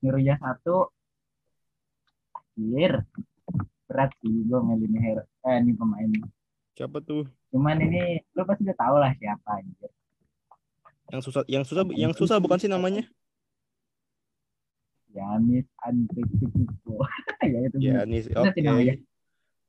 nyuruhnya 0.06 0.38
satu, 0.38 0.94
anjir 2.54 3.02
berat 3.84 4.10
sih 4.22 4.46
gue 4.46 4.58
milih 4.64 4.96
hero 4.96 5.22
eh 5.44 5.60
ini 5.60 5.76
pemain 5.76 6.08
Siapa 6.74 6.98
tuh? 7.04 7.28
Cuman 7.52 7.78
ini 7.82 8.22
lu 8.34 8.42
pasti 8.46 8.62
udah 8.64 8.78
tahu 8.78 8.96
lah 9.02 9.12
siapa 9.18 9.50
anjir. 9.58 9.90
Yang 11.10 11.22
susah 11.30 11.42
yang 11.50 11.64
susah 11.66 11.82
yang 11.94 12.12
susah 12.14 12.38
bukan 12.38 12.58
sih 12.62 12.70
namanya? 12.70 13.02
Yanis 15.14 15.66
Antetokounmpo. 15.80 16.98
ya 17.54 17.58
itu. 17.64 17.76
Ya. 17.78 18.02
Bener 18.02 18.50
Oke. 18.50 18.60
namanya. 18.60 18.94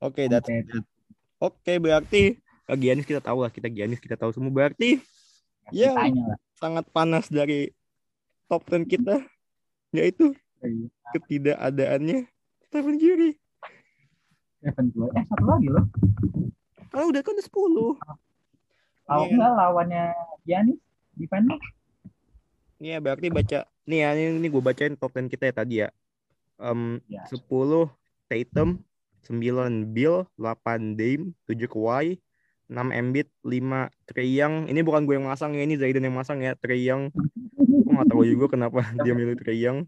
Oke, 0.02 0.22
that's 0.26 0.50
Antetokounmpo. 0.50 0.90
Oke, 1.38 1.72
berarti 1.78 2.22
ah, 2.66 2.74
Giannis 2.74 3.06
kita 3.06 3.20
tahu 3.20 3.44
lah, 3.44 3.52
kita 3.52 3.70
Giannis 3.70 4.02
kita 4.02 4.18
tahu 4.18 4.34
semua. 4.34 4.50
Berarti 4.50 4.98
Ya. 5.74 5.90
Sangat 6.54 6.86
panas 6.94 7.26
dari 7.26 7.74
top 8.46 8.62
10 8.70 8.86
kita 8.86 9.18
yaitu 9.90 10.30
Iya. 10.62 10.86
ketidakadaannya 11.10 12.30
Stephen 12.64 12.96
Curry. 12.96 13.34
Stephen 14.62 14.86
Curry. 14.94 15.10
Eh 15.18 15.24
satu 15.26 15.44
lagi 15.44 15.68
loh. 15.68 15.84
Kalau 16.88 17.10
udah 17.10 17.20
kan 17.22 17.34
udah 17.34 17.46
10. 17.46 17.98
Kalau 19.06 19.24
Iya. 19.26 19.30
enggak 19.34 19.52
lawannya 19.52 20.04
Giannis 20.46 20.78
di 21.18 21.26
final. 21.26 21.58
Iya, 22.78 22.96
berarti 23.02 23.26
baca 23.28 23.60
nih 23.86 23.98
ya, 24.02 24.08
ini, 24.12 24.42
ini 24.42 24.48
gue 24.50 24.60
bacain 24.60 24.94
top 24.94 25.14
10 25.14 25.30
kita 25.30 25.48
ya 25.48 25.54
tadi 25.54 25.74
ya. 25.80 25.88
Em, 26.58 26.98
Ya. 27.06 27.22
10 27.30 27.88
Tatum, 28.26 28.82
9 29.22 29.86
Bill, 29.86 30.26
8 30.34 30.98
Dame, 30.98 31.30
7 31.46 31.70
Kawhi, 31.70 32.18
6 32.66 32.90
Embiid, 32.90 33.30
5 33.46 33.86
Trey 34.04 34.34
Young. 34.34 34.66
Ini 34.66 34.82
bukan 34.82 35.06
gue 35.06 35.14
yang 35.14 35.26
masang 35.30 35.54
ya, 35.54 35.62
ini 35.62 35.78
Zaidan 35.78 36.02
yang 36.02 36.18
masang 36.18 36.42
ya. 36.42 36.58
Trey 36.58 36.82
Young. 36.82 37.14
Gue 37.54 37.92
gak 37.94 38.10
tahu 38.10 38.26
juga 38.26 38.46
kenapa 38.50 38.82
dia 39.06 39.14
milih 39.14 39.38
Trey 39.38 39.62
Young. 39.62 39.86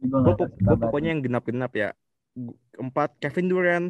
Gue 0.00 0.76
pokoknya 0.76 1.16
yang 1.16 1.24
genap-genap 1.24 1.72
ya. 1.72 1.88
Gu- 2.36 2.56
Empat 2.76 3.16
Kevin 3.16 3.48
Durant, 3.48 3.86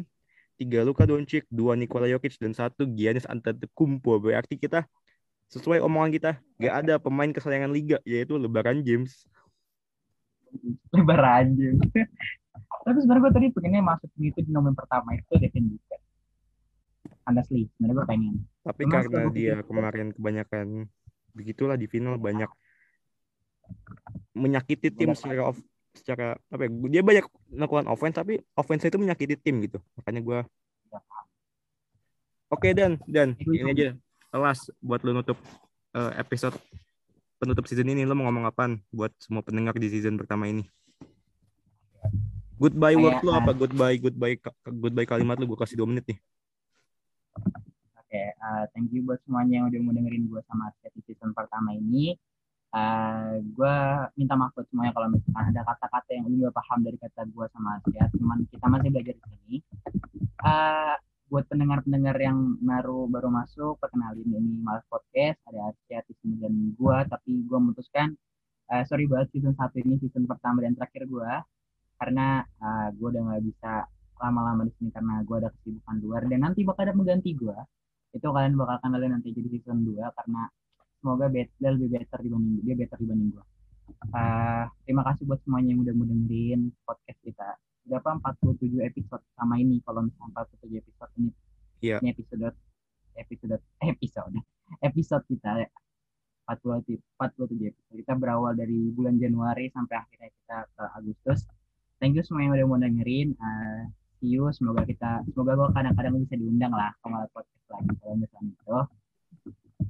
tiga 0.55 0.87
Luka 0.87 1.03
Doncic, 1.03 1.43
dua 1.51 1.75
Nikola 1.75 2.07
Jokic, 2.07 2.39
dan 2.39 2.55
satu 2.55 2.87
Giannis 2.87 3.27
Antetokounmpo. 3.27 4.23
Berarti 4.23 4.55
kita 4.55 4.87
sesuai 5.47 5.79
omongan 5.79 6.11
kita, 6.11 6.31
gak 6.59 6.75
ada 6.83 6.93
pemain 6.99 7.31
kesayangan 7.31 7.71
liga 7.71 7.97
yaitu 8.03 8.35
LeBron 8.35 8.83
James. 8.83 9.27
lebar 10.95 11.43
aja. 11.43 11.67
Tapi 12.87 12.97
sebenarnya 13.03 13.23
gue 13.27 13.33
tadi 13.35 13.47
pengennya 13.51 13.83
masukin 13.83 14.31
itu 14.31 14.39
di 14.47 14.51
nomor 14.51 14.71
pertama 14.71 15.11
itu 15.15 15.35
Devin 15.35 15.75
Booker. 15.75 15.99
Honestly, 17.27 17.67
sebenarnya 17.75 17.95
gue 17.99 18.05
pengen. 18.07 18.33
Tapi 18.63 18.81
Cuma 18.87 18.93
karena 18.95 19.21
dia 19.31 19.53
kemarin 19.63 20.07
kebanyakan 20.15 20.67
begitulah 21.35 21.75
di 21.75 21.87
final 21.91 22.15
banyak 22.15 22.47
menyakiti 24.31 24.87
tim 24.95 25.11
secara 25.11 25.51
off, 25.51 25.59
secara 25.91 26.39
apa 26.47 26.61
ya, 26.65 26.69
dia 26.87 27.03
banyak 27.03 27.25
melakukan 27.51 27.85
offense 27.91 28.15
tapi 28.15 28.39
offense 28.55 28.87
itu 28.87 28.95
menyakiti 28.95 29.35
tim 29.35 29.59
gitu. 29.67 29.83
Makanya 29.99 30.21
gua 30.23 30.39
Oke 32.47 32.71
Dan, 32.71 32.95
Dan, 33.03 33.35
Itu- 33.35 33.51
ini 33.51 33.75
aja 33.75 33.89
kelas 34.31 34.71
buat 34.83 35.01
lu 35.03 35.15
nutup 35.15 35.39
eh, 35.95 36.11
episode 36.19 36.55
penutup 37.37 37.65
season 37.69 37.87
ini 37.89 38.03
lu 38.03 38.17
mau 38.17 38.27
ngomong 38.27 38.49
apaan 38.49 38.81
buat 38.89 39.13
semua 39.21 39.45
pendengar 39.45 39.77
di 39.77 39.87
season 39.87 40.17
pertama 40.17 40.49
ini? 40.49 40.65
Goodbye 42.57 42.97
word 42.97 43.21
lu 43.21 43.29
apa? 43.29 43.53
Goodbye, 43.53 44.01
goodbye, 44.01 44.35
goodbye 44.65 45.05
kalimat 45.05 45.37
lu 45.37 45.45
gue 45.45 45.59
kasih 45.61 45.77
dua 45.77 45.85
menit 45.85 46.09
nih. 46.09 46.19
Oke, 48.01 48.21
eh, 48.33 48.63
thank 48.73 48.89
you 48.89 49.05
buat 49.05 49.21
semuanya 49.29 49.61
yang 49.61 49.65
udah 49.69 49.79
mau 49.85 49.93
dengerin 49.93 50.25
gue 50.25 50.41
sama 50.49 50.73
di 50.73 51.01
season 51.05 51.37
pertama 51.37 51.77
ini. 51.77 52.17
Eh 52.73 53.33
gue 53.53 53.75
minta 54.17 54.33
maaf 54.33 54.57
buat 54.57 54.65
semuanya 54.73 54.91
kalau 54.97 55.07
misalkan 55.13 55.45
ada 55.53 55.61
kata-kata 55.63 56.09
yang 56.17 56.25
lu 56.27 56.49
gak 56.49 56.57
paham 56.57 56.79
dari 56.81 56.97
kata 56.97 57.21
gue 57.29 57.45
sama 57.53 57.77
Arset. 57.77 58.09
Cuman 58.17 58.37
kita 58.49 58.65
masih 58.65 58.89
belajar 58.89 59.15
di 59.15 59.23
sini. 59.29 59.55
Eh 60.41 60.95
buat 61.27 61.43
pendengar-pendengar 61.51 62.15
yang 62.23 62.55
baru 62.63 63.07
baru 63.11 63.27
masuk, 63.27 63.75
perkenalin 63.83 64.27
ini 64.27 64.63
Malas 64.63 64.83
Podcast. 64.87 65.39
Ada 65.47 65.59
Arset 65.71 66.03
di 66.07 66.15
sini 66.23 66.35
dan 66.39 66.53
gue, 66.75 66.97
tapi 67.11 67.31
gue 67.43 67.57
memutuskan 67.59 68.15
eh 68.67 68.83
sorry 68.83 69.07
banget 69.07 69.31
season 69.31 69.55
satu 69.55 69.79
ini 69.79 69.95
season 70.03 70.27
pertama 70.27 70.59
dan 70.59 70.75
terakhir 70.75 71.07
gue 71.07 71.31
karena 71.99 72.43
eh 72.43 72.87
gue 72.95 73.07
udah 73.11 73.23
nggak 73.27 73.43
bisa 73.47 73.87
lama-lama 74.23 74.67
di 74.67 74.73
sini 74.79 74.89
karena 74.91 75.23
gue 75.27 75.35
ada 75.39 75.49
kesibukan 75.51 75.95
luar. 76.03 76.21
Dan 76.31 76.39
nanti 76.43 76.63
bakal 76.67 76.87
ada 76.87 76.95
pengganti 76.95 77.31
gue 77.35 77.57
itu 78.15 78.27
kalian 78.33 78.55
bakal 78.55 78.77
kenal 78.81 78.99
dia 79.03 79.11
nanti 79.11 79.29
jadi 79.35 79.47
season 79.51 79.83
2 79.83 79.99
karena 79.99 80.41
semoga 81.03 81.27
dia 81.29 81.69
lebih 81.69 81.89
better 81.91 82.19
dibanding 82.23 82.55
dia 82.65 82.73
better 82.73 82.97
dibanding 82.97 83.29
gue 83.35 83.45
Ah, 84.11 84.67
terima 84.83 84.99
kasih 85.07 85.23
buat 85.23 85.39
semuanya 85.47 85.71
yang 85.71 85.79
udah 85.87 85.93
mau 85.95 86.03
dengerin 86.03 86.75
podcast 86.83 87.19
kita 87.23 87.49
udah 87.87 87.99
apa 88.03 88.11
47 88.35 88.83
episode 88.83 89.23
sama 89.39 89.55
ini 89.57 89.79
kalau 89.81 90.03
misalnya 90.03 90.43
47 90.43 90.83
episode 90.83 91.11
ini. 91.17 91.31
Iya. 91.77 91.97
ini 92.03 92.09
episode 92.11 92.51
episode 93.15 93.57
episode. 93.81 94.35
Episode 94.83 95.23
kita 95.31 95.51
ya 95.63 95.69
40 96.51 96.99
47 97.15 97.71
episode. 97.71 97.95
Kita 97.95 98.13
berawal 98.19 98.53
dari 98.59 98.91
bulan 98.91 99.15
Januari 99.15 99.71
sampai 99.71 99.95
akhirnya 99.99 100.29
kita 100.31 100.57
ke 100.75 100.83
Agustus. 100.99 101.39
Thank 101.97 102.19
you 102.19 102.23
semua 102.27 102.45
yang 102.45 102.53
udah 102.53 102.67
mau 102.69 102.77
dengerin. 102.77 103.33
Ah, 103.39 103.89
see 104.19 104.35
you. 104.35 104.51
Semoga 104.53 104.85
kita 104.85 105.23
semoga 105.31 105.57
gue 105.57 105.69
kadang-kadang 105.73 106.13
bisa 106.21 106.35
diundang 106.35 106.75
lah 106.75 106.93
ke 106.99 107.05
malah 107.07 107.29
podcast 107.33 107.65
lagi 107.71 107.91
kalau 108.03 108.15
misalnya 108.19 108.53
itu 108.53 108.79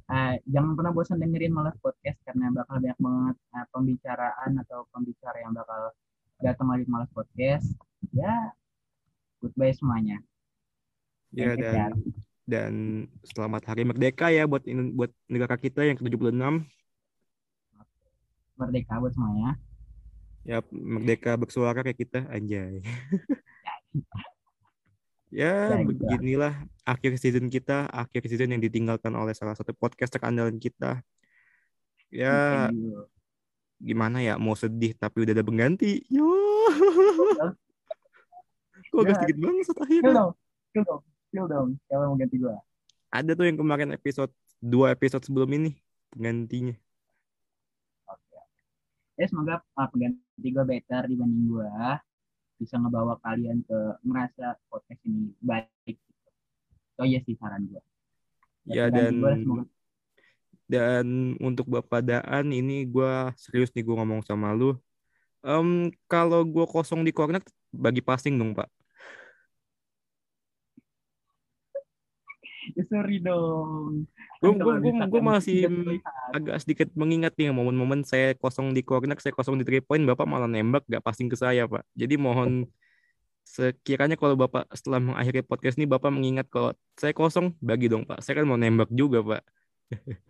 Eh, 0.08 0.34
jangan 0.48 0.72
pernah 0.76 0.92
bosan 0.92 1.20
dengerin 1.20 1.52
malah 1.52 1.72
podcast 1.84 2.16
karena 2.24 2.48
bakal 2.52 2.80
banyak 2.80 2.96
banget 3.00 3.36
eh, 3.56 3.66
pembicaraan 3.72 4.50
atau 4.64 4.88
pembicara 4.92 5.36
yang 5.40 5.52
bakal 5.52 5.92
datang 6.38 6.70
lagi 6.70 6.86
ke 6.86 6.90
malah 6.90 7.10
podcast 7.10 7.66
ya 8.14 8.54
goodbye 9.42 9.74
semuanya 9.74 10.22
Ya 11.28 11.52
Thank 11.52 11.60
you, 11.60 11.68
dan 11.68 11.92
dan 12.48 12.72
selamat 13.20 13.68
hari 13.68 13.84
merdeka 13.84 14.32
ya 14.32 14.48
buat 14.48 14.64
buat 14.96 15.12
negara 15.28 15.60
kita 15.60 15.84
yang 15.84 16.00
ke-76. 16.00 16.64
merdeka 18.56 18.96
buat 18.96 19.12
semuanya 19.12 19.60
Ya 20.48 20.64
merdeka 20.72 21.36
bersuara 21.36 21.84
kayak 21.84 22.00
kita 22.00 22.24
anjay. 22.32 22.80
ya 25.28 25.76
Ya, 25.76 25.84
beginilah 25.84 26.56
akhir 26.88 27.20
season 27.20 27.52
kita, 27.52 27.84
akhir 27.92 28.24
season 28.32 28.56
yang 28.56 28.64
ditinggalkan 28.64 29.12
oleh 29.12 29.36
salah 29.36 29.52
satu 29.52 29.76
podcast 29.76 30.16
andalan 30.24 30.56
kita. 30.56 31.04
Ya. 32.08 32.72
Gimana 33.78 34.18
ya 34.18 34.34
mau 34.36 34.52
sedih 34.52 34.92
tapi 34.92 35.22
udah 35.22 35.32
ada 35.32 35.42
pengganti. 35.42 36.02
Yo. 36.08 36.26
Kok 38.88 38.98
agak 38.98 39.08
Ya. 39.08 39.18
sedikit 39.20 39.36
banget 39.38 39.64
Chill 39.64 39.78
akhirnya. 39.78 40.14
dong, 40.14 40.32
chill 40.72 40.84
dong, 40.84 41.02
chill 41.28 41.46
dong. 41.46 41.68
Siapa 41.84 42.02
yang 42.02 42.10
mau 42.10 42.18
ganti 42.18 42.36
gue? 42.36 42.54
Ada 43.08 43.30
tuh 43.32 43.44
yang 43.44 43.56
kemarin 43.56 43.90
episode 43.92 44.32
dua 44.58 44.86
episode 44.90 45.22
sebelum 45.22 45.48
ini 45.52 45.70
penggantinya. 46.10 46.74
Oke. 48.06 48.38
Ya 49.14 49.26
semoga 49.28 49.60
uh, 49.72 49.88
pengganti 49.88 50.18
gue 50.42 50.64
better 50.64 51.02
dibanding 51.06 51.46
gue. 51.46 51.70
Bisa 52.58 52.74
ngebawa 52.74 53.20
kalian 53.20 53.62
ke 53.62 53.78
merasa 54.02 54.56
podcast 54.66 54.98
ini 55.04 55.30
baik. 55.38 55.96
Oh 56.96 57.06
iya 57.06 57.20
sih 57.22 57.36
saran 57.36 57.68
gue. 57.68 57.82
Ya 58.66 58.88
dan 58.88 59.20
dan 60.68 61.34
untuk 61.40 61.66
Bapak 61.66 62.04
Daan 62.04 62.52
ini 62.52 62.84
gua 62.84 63.32
serius 63.40 63.72
nih 63.72 63.82
gua 63.82 64.04
ngomong 64.04 64.20
sama 64.28 64.52
lu. 64.52 64.76
Em 65.40 65.88
kalau 66.04 66.44
gua 66.44 66.68
kosong 66.68 67.02
di 67.02 67.10
corner 67.10 67.40
bagi 67.72 68.04
passing 68.04 68.36
dong 68.36 68.52
Pak. 68.52 68.68
ya, 72.76 72.84
sorry 72.84 73.16
dong. 73.24 74.04
Gue 74.38 74.54
Kan 74.54 75.08
gua 75.10 75.22
masih 75.40 75.66
terlihat, 75.66 76.04
agak 76.36 76.56
sedikit 76.62 76.88
mengingat 76.94 77.32
nih 77.34 77.50
momen-momen 77.50 78.04
saya 78.04 78.36
kosong 78.36 78.76
di 78.76 78.84
corner, 78.84 79.16
saya 79.18 79.32
kosong 79.32 79.56
di 79.58 79.64
three 79.64 79.82
point, 79.82 80.04
Bapak 80.04 80.28
malah 80.28 80.46
nembak 80.46 80.84
gak 80.86 81.02
passing 81.02 81.26
ke 81.32 81.34
saya 81.34 81.64
Pak. 81.64 81.82
Jadi 81.96 82.14
mohon 82.20 82.68
sekiranya 83.48 84.14
kalau 84.20 84.36
Bapak 84.36 84.68
setelah 84.76 85.00
mengakhiri 85.00 85.40
podcast 85.40 85.80
ini 85.80 85.88
Bapak 85.88 86.12
mengingat 86.12 86.46
kalau 86.52 86.76
saya 86.94 87.16
kosong 87.16 87.56
bagi 87.58 87.88
dong 87.88 88.04
Pak. 88.04 88.20
Saya 88.20 88.42
kan 88.42 88.46
mau 88.46 88.60
nembak 88.60 88.92
juga 88.92 89.24
Pak. 89.24 89.42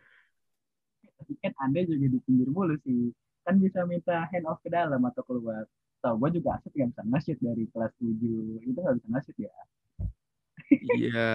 Tapi 1.18 1.32
kan 1.42 1.52
Anda 1.58 1.82
juga 1.82 2.06
di 2.06 2.18
pinggir 2.22 2.48
mulu 2.48 2.78
sih. 2.86 3.10
Kan 3.42 3.58
bisa 3.58 3.82
minta 3.84 4.26
hand 4.30 4.46
off 4.46 4.62
ke 4.62 4.70
dalam 4.70 5.02
atau 5.02 5.22
keluar. 5.26 5.66
Tau 5.98 6.14
gue 6.14 6.38
juga 6.38 6.58
asik 6.58 6.78
gak 6.78 6.94
bisa 6.94 7.02
nge-shoot 7.02 7.38
dari 7.42 7.64
kelas 7.74 7.92
7. 7.98 8.70
Itu 8.70 8.78
gak 8.78 8.96
bisa 9.02 9.08
nge-shoot 9.10 9.38
ya. 9.42 9.54
Iya. 10.70 11.30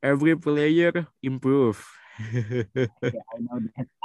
Every 0.00 0.36
player 0.36 1.08
improve. 1.24 1.80
Ya, 3.00 3.24
I 3.32 3.40
know 3.40 3.56
that. 3.56 3.88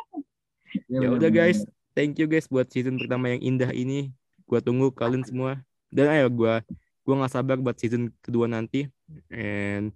Ya 0.91 1.07
udah 1.07 1.31
guys, 1.31 1.63
thank 1.95 2.19
you 2.19 2.27
guys 2.27 2.51
buat 2.51 2.67
season 2.67 2.99
pertama 2.99 3.31
yang 3.31 3.43
indah 3.43 3.71
ini. 3.71 4.11
Gua 4.43 4.59
tunggu 4.59 4.91
kalian 4.91 5.23
semua. 5.23 5.63
Dan 5.87 6.11
ayo 6.11 6.27
gua 6.27 6.63
gua 7.07 7.23
nggak 7.23 7.31
sabar 7.31 7.57
buat 7.59 7.79
season 7.79 8.11
kedua 8.19 8.51
nanti. 8.51 8.91
And 9.31 9.95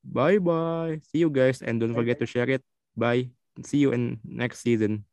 bye 0.00 0.40
bye. 0.40 0.96
See 1.12 1.20
you 1.20 1.28
guys 1.28 1.60
and 1.60 1.76
don't 1.76 1.92
forget 1.92 2.16
to 2.20 2.26
share 2.28 2.48
it. 2.48 2.64
Bye. 2.96 3.43
See 3.62 3.78
you 3.78 3.92
in 3.92 4.20
next 4.24 4.60
season. 4.60 5.04